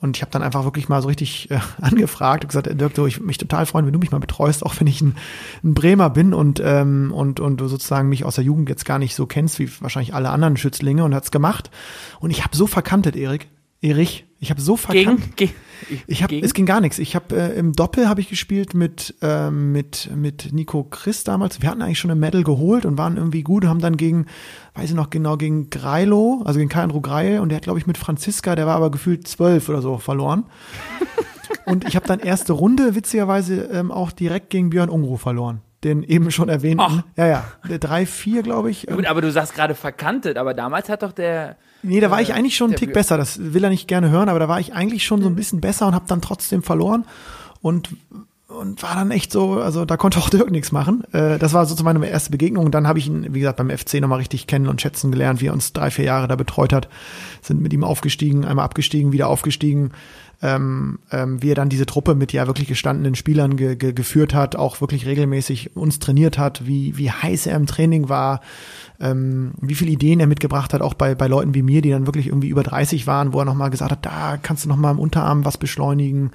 [0.00, 2.94] Und ich habe dann einfach wirklich mal so richtig äh, angefragt und gesagt, äh, Dirk,
[2.94, 5.16] du, ich würde mich total freuen, wenn du mich mal betreust, auch wenn ich ein,
[5.62, 8.98] ein Bremer bin und, ähm, und, und du sozusagen mich aus der Jugend jetzt gar
[8.98, 11.70] nicht so kennst, wie wahrscheinlich alle anderen Schützlinge und hat's gemacht.
[12.18, 13.48] Und ich habe so verkantet, Erik.
[13.82, 15.36] Erich, ich habe so verkannt.
[15.36, 16.46] Gegen, ge Ich habe, gegen?
[16.46, 16.98] es ging gar nichts.
[16.98, 21.60] Ich habe äh, im Doppel habe ich gespielt mit ähm, mit mit Nico Chris damals.
[21.60, 23.66] Wir hatten eigentlich schon ein Medal geholt und waren irgendwie gut.
[23.66, 24.24] Haben dann gegen,
[24.74, 27.86] weiß ich noch genau, gegen Greilo, also gegen Kainro Greil und der hat glaube ich
[27.86, 30.44] mit Franziska, der war aber gefühlt zwölf oder so verloren.
[31.66, 35.60] und ich habe dann erste Runde witzigerweise ähm, auch direkt gegen Björn Ungru verloren.
[35.84, 36.84] Den eben schon erwähnten.
[36.86, 37.02] Ach.
[37.16, 37.44] Ja, ja.
[37.68, 38.86] Der 3-4, glaube ich.
[38.86, 42.30] Gut, aber du sagst gerade verkantet, aber damals hat doch der, Nee, da war ich
[42.30, 43.16] Äh, eigentlich schon einen Tick besser.
[43.16, 45.60] Das will er nicht gerne hören, aber da war ich eigentlich schon so ein bisschen
[45.62, 47.06] besser und habe dann trotzdem verloren
[47.62, 47.88] und
[48.48, 51.04] und war dann echt so, also da konnte auch Dirk nichts machen.
[51.12, 52.66] Äh, das war sozusagen meine erste Begegnung.
[52.66, 55.40] Und dann habe ich ihn, wie gesagt, beim FC nochmal richtig kennen und schätzen gelernt,
[55.40, 56.88] wie er uns drei, vier Jahre da betreut hat.
[57.42, 59.92] Sind mit ihm aufgestiegen, einmal abgestiegen, wieder aufgestiegen.
[60.42, 64.32] Ähm, ähm, wie er dann diese Truppe mit ja wirklich gestandenen Spielern ge ge geführt
[64.32, 68.40] hat, auch wirklich regelmäßig uns trainiert hat, wie, wie heiß er im Training war,
[69.00, 72.06] ähm, wie viele Ideen er mitgebracht hat, auch bei, bei Leuten wie mir, die dann
[72.06, 74.98] wirklich irgendwie über 30 waren, wo er nochmal gesagt hat, da kannst du nochmal im
[74.98, 76.30] Unterarm was beschleunigen.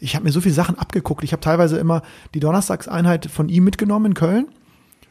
[0.00, 1.22] Ich habe mir so viele Sachen abgeguckt.
[1.22, 2.02] Ich habe teilweise immer
[2.34, 4.46] die Donnerstagseinheit von ihm mitgenommen in Köln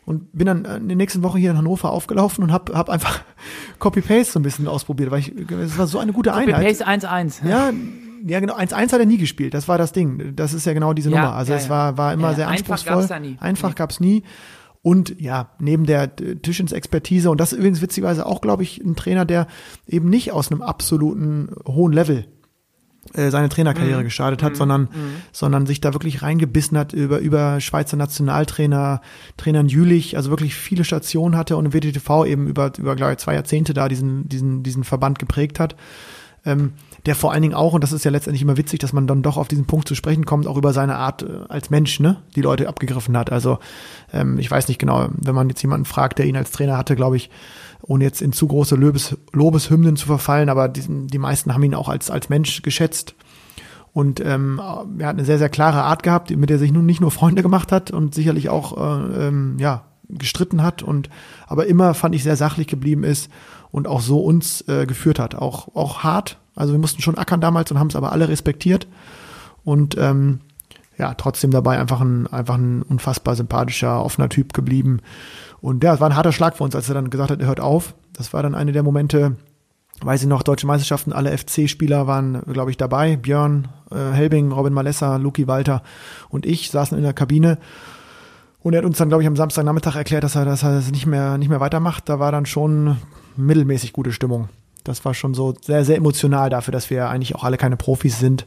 [0.05, 3.21] und bin dann in der nächsten Woche hier in Hannover aufgelaufen und habe hab einfach
[3.79, 6.65] Copy-Paste so ein bisschen ausprobiert, weil ich, es war so eine gute Einheit.
[6.65, 7.47] Pace 1-1.
[7.47, 7.71] Ja,
[8.25, 8.55] ja, genau.
[8.55, 9.53] 1-1 hat er nie gespielt.
[9.53, 10.35] Das war das Ding.
[10.35, 11.33] Das ist ja genau diese Ja, Nummer.
[11.35, 12.95] Also ja, es war, war immer sehr einfach anspruchsvoll.
[12.95, 13.37] gab's da nie.
[13.39, 13.75] Einfach Nee.
[13.75, 14.23] gab's nie.
[14.81, 18.95] Und ja, neben der äh, Tischens-Expertise, und das ist übrigens witzigerweise auch, glaube ich, ein
[18.95, 19.47] Trainer, der
[19.87, 22.25] eben nicht aus einem absoluten hohen Level
[23.13, 23.49] äh, seine.
[23.49, 24.87] Trainerkarriere gestartet hat, sondern,
[25.31, 29.01] sondern sich da wirklich reingebissen hat über, über Schweizer Nationaltrainer,
[29.35, 33.17] Trainern Jülich, also wirklich viele Stationen hatte und im WTTV eben über, über glaube ich,
[33.17, 35.75] zwei Jahrzehnte da diesen, diesen, diesen Verband geprägt hat.
[36.45, 36.73] Ähm,
[37.05, 39.21] der vor allen Dingen auch, und das ist ja letztendlich immer witzig, dass man dann
[39.21, 42.17] doch auf diesen Punkt zu sprechen kommt, auch über seine Art äh, als Mensch, ne,
[42.35, 43.31] die Leute abgegriffen hat.
[43.31, 43.59] Also
[44.13, 46.95] ähm, ich weiß nicht genau, wenn man jetzt jemanden fragt, der ihn als Trainer hatte,
[46.95, 47.29] glaube ich,
[47.81, 51.75] ohne jetzt in zu große Lobes, Lobeshymnen zu verfallen, aber diesen, die meisten haben ihn
[51.75, 53.15] auch als, als Mensch geschätzt.
[53.91, 54.61] Und ähm,
[54.99, 57.11] er hat eine sehr, sehr klare Art gehabt, mit der er sich nun nicht nur
[57.11, 61.09] Freunde gemacht hat und sicherlich auch äh, ähm, ja, gestritten hat und
[61.47, 63.29] aber immer fand ich sehr sachlich geblieben ist
[63.71, 65.35] und auch so uns äh, geführt hat.
[65.35, 66.37] Auch, auch hart.
[66.55, 68.87] Also wir mussten schon ackern damals und haben es aber alle respektiert.
[69.63, 70.39] Und ähm,
[70.97, 74.99] ja, trotzdem dabei einfach ein, einfach ein unfassbar sympathischer, offener Typ geblieben.
[75.61, 77.47] Und ja, es war ein harter Schlag für uns, als er dann gesagt hat, er
[77.47, 77.95] hört auf.
[78.13, 79.37] Das war dann eine der Momente,
[80.01, 83.15] weiß ich noch, deutsche Meisterschaften, alle FC-Spieler waren, glaube ich, dabei.
[83.15, 85.83] Björn, äh, Helbing, Robin Malessa, Luki Walter
[86.29, 87.59] und ich saßen in der Kabine.
[88.61, 90.91] Und er hat uns dann, glaube ich, am Samstagnachmittag erklärt, dass er, dass er das
[90.91, 92.09] nicht mehr, nicht mehr weitermacht.
[92.09, 92.97] Da war dann schon
[93.39, 94.49] mittelmäßig gute Stimmung.
[94.83, 98.19] Das war schon so sehr, sehr emotional dafür, dass wir eigentlich auch alle keine Profis
[98.19, 98.45] sind.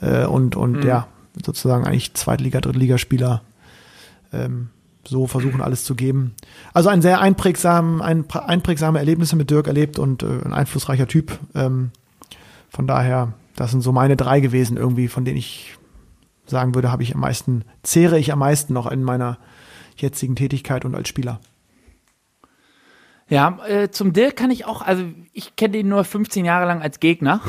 [0.00, 1.08] Äh, und, und ja,
[1.44, 3.42] sozusagen eigentlich Zweitliga-, Drittligaspieler
[4.32, 4.70] ähm,
[5.04, 6.34] so versuchen, alles zu geben.
[6.74, 11.38] Also ein sehr einprägsam, ein, einprägsame Erlebnisse mit Dirk erlebt und äh, ein einflussreicher Typ.
[11.54, 11.90] Ähm,
[12.68, 15.76] von daher, das sind so meine drei gewesen, irgendwie, von denen ich
[16.46, 19.38] sagen würde, habe ich am meisten, zehre ich am meisten noch in meiner
[19.96, 21.40] jetzigen Tätigkeit und als Spieler.
[23.28, 26.80] Ja, äh, zum Dirk kann ich auch, also ich kenne ihn nur 15 Jahre lang
[26.80, 27.40] als Gegner.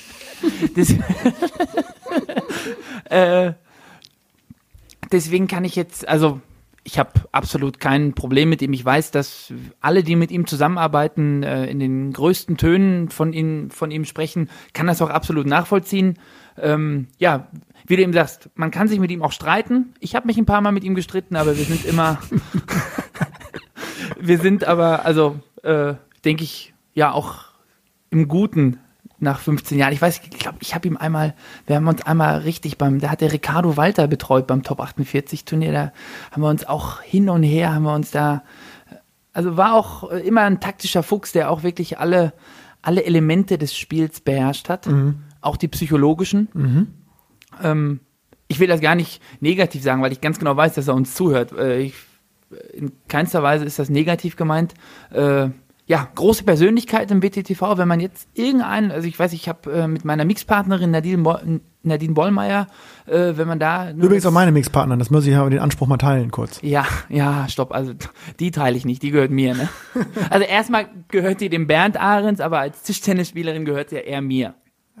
[0.76, 0.90] das,
[3.04, 3.52] äh,
[5.12, 6.40] deswegen kann ich jetzt, also
[6.82, 8.72] ich habe absolut kein Problem mit ihm.
[8.72, 13.70] Ich weiß, dass alle, die mit ihm zusammenarbeiten, äh, in den größten Tönen von ihm,
[13.70, 16.18] von ihm sprechen, kann das auch absolut nachvollziehen.
[16.58, 17.48] Ähm, ja,
[17.86, 19.94] wie du eben sagst, man kann sich mit ihm auch streiten.
[20.00, 22.18] Ich habe mich ein paar Mal mit ihm gestritten, aber wir sind immer,
[24.20, 25.94] wir sind aber, also äh,
[26.24, 27.44] denke ich, ja auch
[28.10, 28.78] im Guten
[29.18, 29.92] nach 15 Jahren.
[29.92, 31.34] Ich weiß, ich glaube, ich habe ihm einmal,
[31.66, 35.44] wir haben uns einmal richtig beim, da hat der Ricardo Walter betreut beim Top 48
[35.44, 35.92] Turnier, da
[36.30, 38.42] haben wir uns auch hin und her, haben wir uns da,
[39.32, 42.32] also war auch immer ein taktischer Fuchs, der auch wirklich alle,
[42.82, 45.20] alle Elemente des Spiels beherrscht hat, mhm.
[45.42, 46.48] auch die psychologischen.
[46.54, 46.86] Mhm.
[47.62, 48.00] Ähm,
[48.48, 51.14] ich will das gar nicht negativ sagen, weil ich ganz genau weiß, dass er uns
[51.14, 51.52] zuhört.
[51.52, 51.94] Äh, ich,
[52.72, 54.74] in keinster Weise ist das negativ gemeint.
[55.10, 55.50] Äh,
[55.90, 59.88] ja, große Persönlichkeit im BTTV, wenn man jetzt irgendeinen, also ich weiß, ich habe äh,
[59.88, 61.36] mit meiner Mixpartnerin Nadine, Bo
[61.82, 62.68] Nadine Bollmeier,
[63.06, 63.90] äh, wenn man da...
[63.90, 66.60] Übrigens auch meine Mixpartnerin, das muss ich aber den Anspruch mal teilen kurz.
[66.62, 67.92] Ja, ja, stopp, also
[68.38, 69.68] die teile ich nicht, die gehört mir, ne?
[70.30, 74.54] Also erstmal gehört die dem Bernd Ahrens, aber als Tischtennisspielerin gehört sie ja eher mir.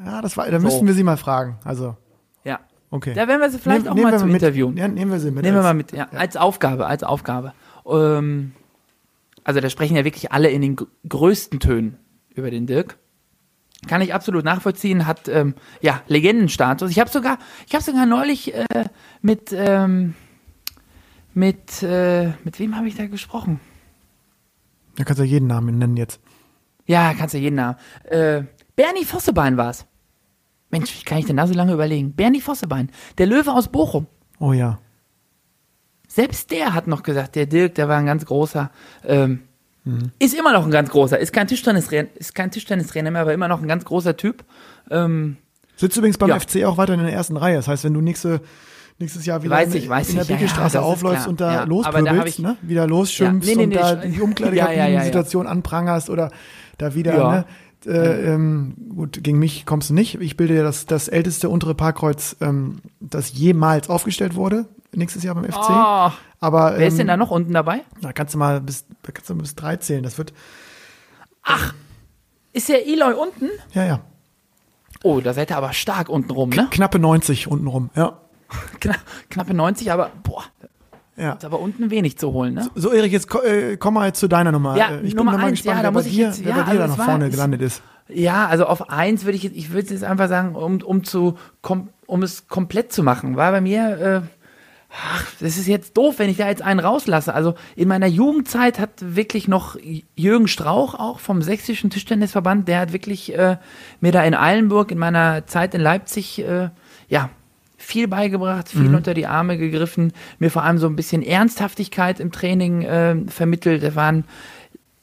[0.04, 0.66] Ja, das war, da so.
[0.66, 1.96] müssten wir sie mal fragen, also...
[2.42, 2.58] Ja.
[2.90, 3.14] Okay.
[3.14, 4.72] Da werden wir sie vielleicht Nehm, auch mal zum mit, Interview.
[4.74, 5.44] Ja, nehmen wir sie mit.
[5.44, 6.18] Nehmen wir mal mit, ja, ja.
[6.18, 7.52] als Aufgabe, als Aufgabe.
[7.86, 8.52] Ähm,
[9.44, 10.76] also da sprechen ja wirklich alle in den
[11.08, 11.98] größten Tönen
[12.34, 12.98] über den Dirk.
[13.86, 16.90] Kann ich absolut nachvollziehen, hat ähm, ja Legendenstatus.
[16.90, 18.64] Ich habe sogar, ich habe sogar neulich äh,
[19.22, 20.14] mit ähm,
[21.32, 23.60] mit äh, mit wem habe ich da gesprochen?
[24.96, 26.20] Da kannst du ja jeden Namen nennen jetzt.
[26.86, 27.78] Ja, kannst du jeden Namen.
[28.04, 28.42] Äh,
[28.76, 29.86] Bernie Vossebein war's.
[30.70, 32.12] Mensch, wie kann ich denn da so lange überlegen?
[32.12, 34.06] Bernie Vossebein, der Löwe aus Bochum.
[34.38, 34.78] Oh ja.
[36.08, 38.70] Selbst der hat noch gesagt, der Dirk, der war ein ganz großer,
[39.04, 39.42] ähm,
[39.84, 40.10] mhm.
[40.18, 43.48] ist immer noch ein ganz großer, ist kein Tischtennistrainer, ist kein Tischtennistrainer mehr, aber immer
[43.48, 44.44] noch ein ganz großer Typ.
[44.90, 45.36] Ähm,
[45.76, 46.40] Sitzt übrigens beim ja.
[46.40, 47.56] FC auch weiter in der ersten Reihe.
[47.56, 48.40] Das heißt, wenn du nächste,
[48.98, 51.64] nächstes Jahr wieder weiß ich, weiß in der Bickelstraße ja, ja, aufläufst und da ja,
[51.64, 52.56] lospöbelst, ne?
[52.62, 56.30] wieder losschimpfst nee, nee, nee, und da die Umkleidekabinen-Situation anprangerst oder
[56.76, 57.44] da wieder, ne?
[57.86, 60.20] Äh, ähm, gut, gegen mich kommst du nicht.
[60.20, 65.34] Ich bilde ja das, das älteste untere Parkkreuz, ähm, das jemals aufgestellt wurde nächstes Jahr
[65.34, 65.56] beim FC.
[65.58, 66.10] Oh,
[66.40, 67.82] aber, wer ist denn ähm, da noch unten dabei?
[68.00, 70.02] Da kannst du mal bis, kannst du mal bis drei zählen.
[70.02, 70.32] Das wird.
[71.42, 71.74] Ach,
[72.52, 73.48] ist der Eloy unten?
[73.72, 74.00] Ja, ja.
[75.02, 76.68] Oh, da seid ihr aber stark unten rum, ne?
[76.70, 78.18] Knappe 90 unten rum, ja.
[78.80, 78.96] Kna
[79.30, 80.44] knappe 90, aber boah.
[81.20, 81.32] Ja.
[81.32, 82.64] Ist aber unten wenig zu holen, ne?
[82.74, 84.76] So, so Erik, jetzt äh, komm mal zu deiner Nummer.
[84.76, 86.62] Ja, äh, ich Nummer bin mal eins, gespannt, ja, wer, bei dir, jetzt, wer ja,
[86.62, 87.82] bei dir da noch vorne gelandet ist.
[88.08, 91.36] Ja, also auf eins würde ich jetzt, ich würde jetzt einfach sagen, um, um zu,
[92.06, 94.20] um es komplett zu machen, war bei mir, äh,
[94.90, 97.34] ach, das ist jetzt doof, wenn ich da jetzt einen rauslasse.
[97.34, 99.76] Also in meiner Jugendzeit hat wirklich noch
[100.16, 103.58] Jürgen Strauch auch vom Sächsischen Tischtennisverband, der hat wirklich äh,
[104.00, 106.70] mir da in Eilenburg in meiner Zeit in Leipzig äh,
[107.08, 107.30] ja
[107.80, 108.96] viel beigebracht, viel mhm.
[108.96, 113.82] unter die Arme gegriffen, mir vor allem so ein bisschen Ernsthaftigkeit im Training äh, vermittelt.
[113.82, 114.24] Da waren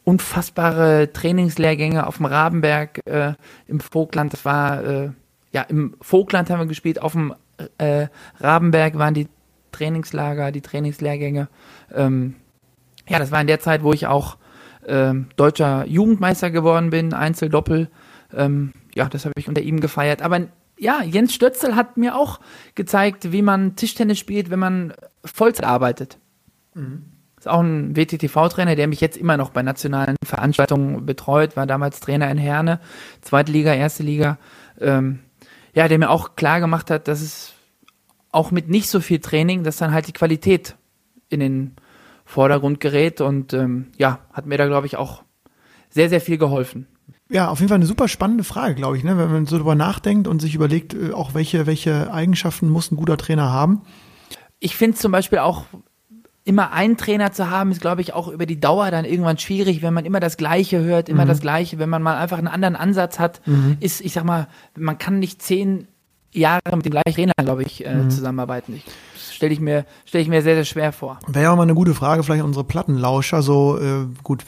[0.03, 3.33] unfassbare Trainingslehrgänge auf dem Rabenberg äh,
[3.67, 4.31] im Vogtland.
[4.31, 5.09] Das war äh,
[5.51, 7.33] ja im Vogtland haben wir gespielt, auf dem
[7.77, 8.07] äh,
[8.39, 9.27] Rabenberg waren die
[9.71, 11.49] Trainingslager, die Trainingslehrgänge.
[11.93, 12.35] Ähm,
[13.09, 14.37] ja, das war in der Zeit, wo ich auch
[14.87, 17.89] ähm, deutscher Jugendmeister geworden bin, Einzel-Doppel.
[18.35, 20.21] Ähm, ja, das habe ich unter ihm gefeiert.
[20.21, 20.47] Aber
[20.77, 22.39] ja, Jens Stötzel hat mir auch
[22.75, 24.93] gezeigt, wie man Tischtennis spielt, wenn man
[25.25, 26.17] Vollzeit arbeitet.
[26.73, 27.05] Mhm.
[27.37, 31.99] Ist auch ein WTTV-Trainer, der mich jetzt immer noch bei nationalen Veranstaltungen betreut, war damals
[31.99, 32.79] Trainer in Herne,
[33.21, 34.39] zweite Liga, erste Liga.
[34.79, 35.19] Ähm,
[35.73, 37.53] ja, der mir auch klar gemacht hat, dass es
[38.31, 40.75] auch mit nicht so viel Training, dass dann halt die Qualität
[41.29, 41.75] in den
[42.25, 45.23] Vordergrund gerät und ähm, ja, hat mir da, glaube ich, auch
[45.89, 46.87] sehr, sehr viel geholfen.
[47.29, 49.17] Ja, auf jeden Fall eine super spannende Frage, glaube ich, ne?
[49.17, 52.95] wenn man so drüber nachdenkt und sich überlegt, äh, auch welche, welche Eigenschaften muss ein
[52.95, 53.81] guter Trainer haben.
[54.59, 55.65] Ich finde zum Beispiel auch,
[56.47, 59.81] immer einen Trainer zu haben, ist, glaube ich, auch über die Dauer dann irgendwann schwierig,
[59.81, 61.27] wenn man immer das Gleiche hört, immer mhm.
[61.27, 63.75] das Gleiche, wenn man mal einfach einen anderen Ansatz hat, mhm.
[63.81, 64.47] ist, ich sag mal,
[64.77, 65.89] man kann nicht zehn
[66.31, 68.09] Jahre mit dem gleichen Trainer, glaube ich, äh, mhm.
[68.09, 68.75] zusammenarbeiten.
[68.77, 68.85] Ich,
[69.37, 71.19] stelle ich mir stelle ich mir sehr sehr schwer vor.
[71.27, 74.43] Wäre ja auch mal eine gute Frage vielleicht unsere Plattenlauscher so äh, gut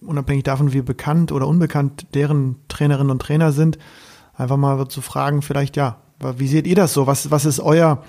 [0.00, 3.78] unabhängig davon wie bekannt oder unbekannt deren Trainerinnen und Trainer sind
[4.34, 5.98] einfach mal zu fragen vielleicht ja
[6.38, 8.02] wie seht ihr das so was was ist euer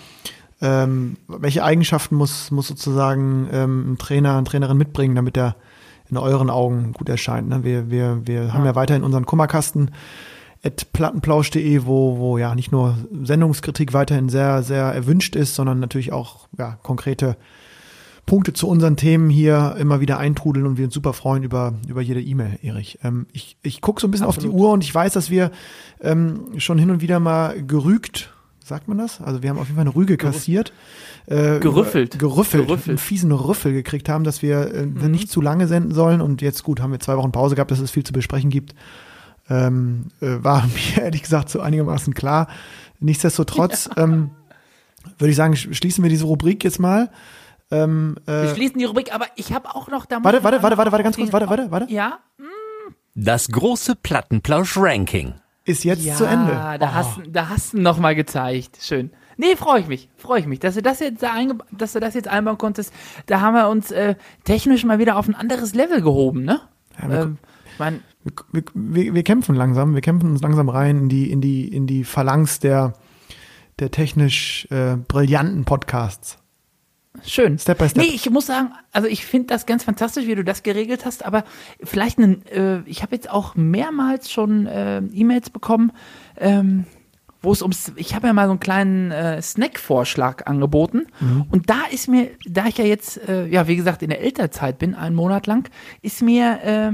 [0.61, 5.57] ähm, welche Eigenschaften muss muss sozusagen ähm, ein Trainer eine Trainerin mitbringen damit er
[6.09, 7.65] in euren Augen gut erscheint ne?
[7.65, 8.53] wir wir wir ja.
[8.53, 9.91] haben ja weiterhin unseren Kummerkasten
[10.64, 16.47] plattenplausch.de, wo, wo ja nicht nur Sendungskritik weiterhin sehr, sehr erwünscht ist, sondern natürlich auch
[16.57, 17.36] ja, konkrete
[18.26, 22.01] Punkte zu unseren Themen hier immer wieder eintrudeln und wir uns super freuen über, über
[22.01, 22.99] jede E-Mail, Erich.
[23.03, 24.49] Ähm, ich ich gucke so ein bisschen Absolut.
[24.49, 25.51] auf die Uhr und ich weiß, dass wir
[25.99, 28.34] ähm, schon hin und wieder mal gerügt,
[28.64, 29.20] sagt man das?
[29.20, 30.72] Also wir haben auf jeden Fall eine Rüge kassiert.
[31.26, 32.18] Äh, Gerüffelt.
[32.18, 32.68] Gerüffelt.
[32.68, 32.89] Gerüffelt.
[32.89, 36.64] Einen fiesen Rüffel gekriegt haben, dass wir äh, nicht zu lange senden sollen und jetzt
[36.64, 38.74] gut, haben wir zwei Wochen Pause gehabt, dass es viel zu besprechen gibt.
[39.49, 40.65] Ähm, äh, war
[40.95, 42.47] mir ehrlich gesagt so einigermaßen klar.
[42.99, 44.31] Nichtsdestotrotz ähm,
[45.17, 47.09] würde ich sagen, sch- schließen wir diese Rubrik jetzt mal.
[47.71, 50.19] Ähm, Wir äh, schließen die Rubrik, aber ich habe auch noch da.
[50.23, 51.91] warte, warte, warte, warte, warte, ganz kurz, warte, warte, warte.
[51.93, 52.19] Ja,
[53.15, 55.33] Das große Plattenplausch-Ranking.
[55.65, 56.51] Ist jetzt ja, zu Ende.
[56.79, 58.77] Da hast, da hast du noch mal gezeigt.
[58.81, 59.11] Schön.
[59.37, 60.09] Nee, freue ich mich.
[60.17, 62.93] Freue ich mich, dass du das jetzt da einge dass du das jetzt einbauen konntest.
[63.27, 66.59] Da haben wir uns äh, technisch mal wieder auf ein anderes Level gehoben, ne?
[67.01, 67.37] Ja, wir- ähm,
[67.80, 68.01] mein,
[68.51, 71.88] wir, wir, wir kämpfen langsam, wir kämpfen uns langsam rein in die, in die, in
[71.88, 72.93] die Phalanx der,
[73.80, 76.38] der technisch äh, brillanten Podcasts.
[77.24, 77.59] Schön.
[77.59, 78.03] Step by step.
[78.03, 81.24] Nee, ich muss sagen, also ich finde das ganz fantastisch, wie du das geregelt hast,
[81.24, 81.43] aber
[81.84, 85.91] vielleicht einen, äh, ich habe jetzt auch mehrmals schon äh, E-Mails bekommen,
[86.38, 86.86] ähm,
[87.43, 91.45] wo es ums, ich habe ja mal so einen kleinen äh, Snack-Vorschlag angeboten Mhm.
[91.51, 94.80] und da ist mir, da ich ja jetzt, äh, ja wie gesagt, in der Elternzeit
[94.80, 95.69] bin, einen Monat lang,
[96.01, 96.91] ist mir, äh,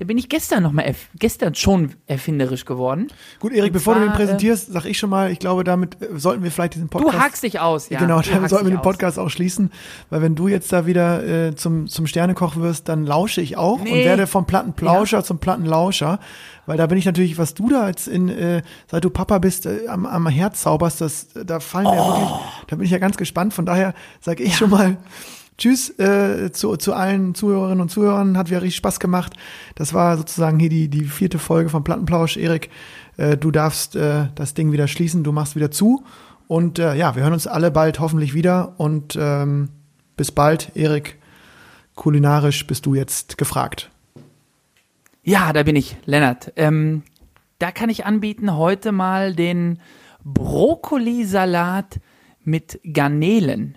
[0.00, 3.08] da bin ich gestern noch mal, gestern schon erfinderisch geworden.
[3.38, 6.00] Gut, Erik, Und bevor du zwar, den präsentierst, sag ich schon mal, ich glaube, damit
[6.02, 7.14] äh, sollten wir vielleicht diesen Podcast.
[7.14, 7.98] Du hakst dich aus, ja.
[8.00, 9.70] genau, du damit sollten wir den Podcast auch schließen,
[10.08, 13.78] weil wenn du jetzt da wieder äh, zum, zum Sternekoch wirst, dann lausche ich auch
[13.80, 14.04] und Nee.
[14.06, 16.18] werde vom Plattenplauscher zum Plattenlauscher,
[16.64, 19.66] weil da bin ich natürlich, was du da jetzt in, äh, seit du Papa bist,
[19.66, 22.08] äh, am, am Herz zauberst, das, da fallen mir ja Oh.
[22.08, 24.96] wirklich, da bin ich ja ganz gespannt, von daher sage ich schon mal
[25.60, 29.34] Tschüss äh, zu, zu allen Zuhörerinnen und Zuhörern, hat wieder richtig Spaß gemacht.
[29.74, 32.38] Das war sozusagen hier die, die vierte Folge vom Plattenplausch.
[32.38, 32.70] Erik,
[33.18, 36.02] äh, du darfst äh, das Ding wieder schließen, du machst wieder zu.
[36.48, 38.72] Und äh, ja, wir hören uns alle bald hoffentlich wieder.
[38.78, 39.68] Und ähm,
[40.16, 41.18] bis bald, Erik.
[41.94, 43.90] Kulinarisch bist du jetzt gefragt.
[45.22, 46.54] Ja, da bin ich, Lennart.
[46.56, 47.02] Ähm,
[47.58, 49.78] da kann ich anbieten heute mal den
[50.24, 52.00] Brokkolisalat
[52.42, 53.76] mit Garnelen.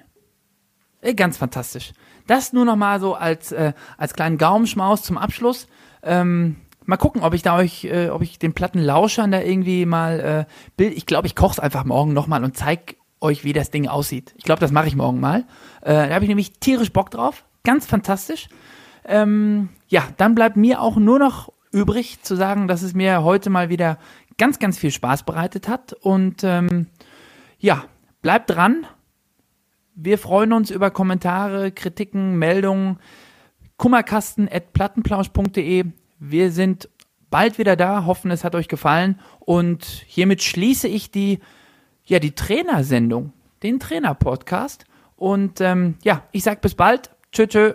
[1.04, 1.92] Äh, ganz fantastisch.
[2.28, 5.68] Das nur noch mal so als, äh, als kleinen Gaumenschmaus zum Abschluss.
[6.02, 10.20] Ähm, mal gucken, ob ich da euch, äh, ob ich den Plattenlauschern da irgendwie mal
[10.48, 10.96] äh, Bild.
[10.96, 13.88] Ich glaube, ich koche es einfach morgen noch mal und zeig euch, wie das Ding
[13.88, 14.34] aussieht.
[14.38, 15.46] Ich glaube, das mache ich morgen mal.
[15.82, 17.44] Äh, da habe ich nämlich tierisch Bock drauf.
[17.64, 18.48] Ganz fantastisch.
[19.06, 23.50] Ähm, ja, dann bleibt mir auch nur noch übrig zu sagen, dass es mir heute
[23.50, 23.98] mal wieder
[24.38, 25.94] ganz, ganz viel Spaß bereitet hat.
[25.94, 26.88] Und ähm,
[27.60, 27.86] ja,
[28.22, 28.86] bleibt dran.
[29.96, 32.98] Wir freuen uns über Kommentare, Kritiken, Meldungen.
[33.78, 35.86] Kummerkasten.plattenplausch.de.
[36.20, 36.90] Wir sind
[37.30, 39.20] bald wieder da, hoffen, es hat euch gefallen.
[39.40, 41.42] Und hiermit schließe ich die,
[42.06, 44.86] ja, die Trainersendung, den Trainer-Podcast.
[45.16, 47.12] Und ähm, ja, ich sag bis bald.
[47.32, 47.74] Tschö, tschö.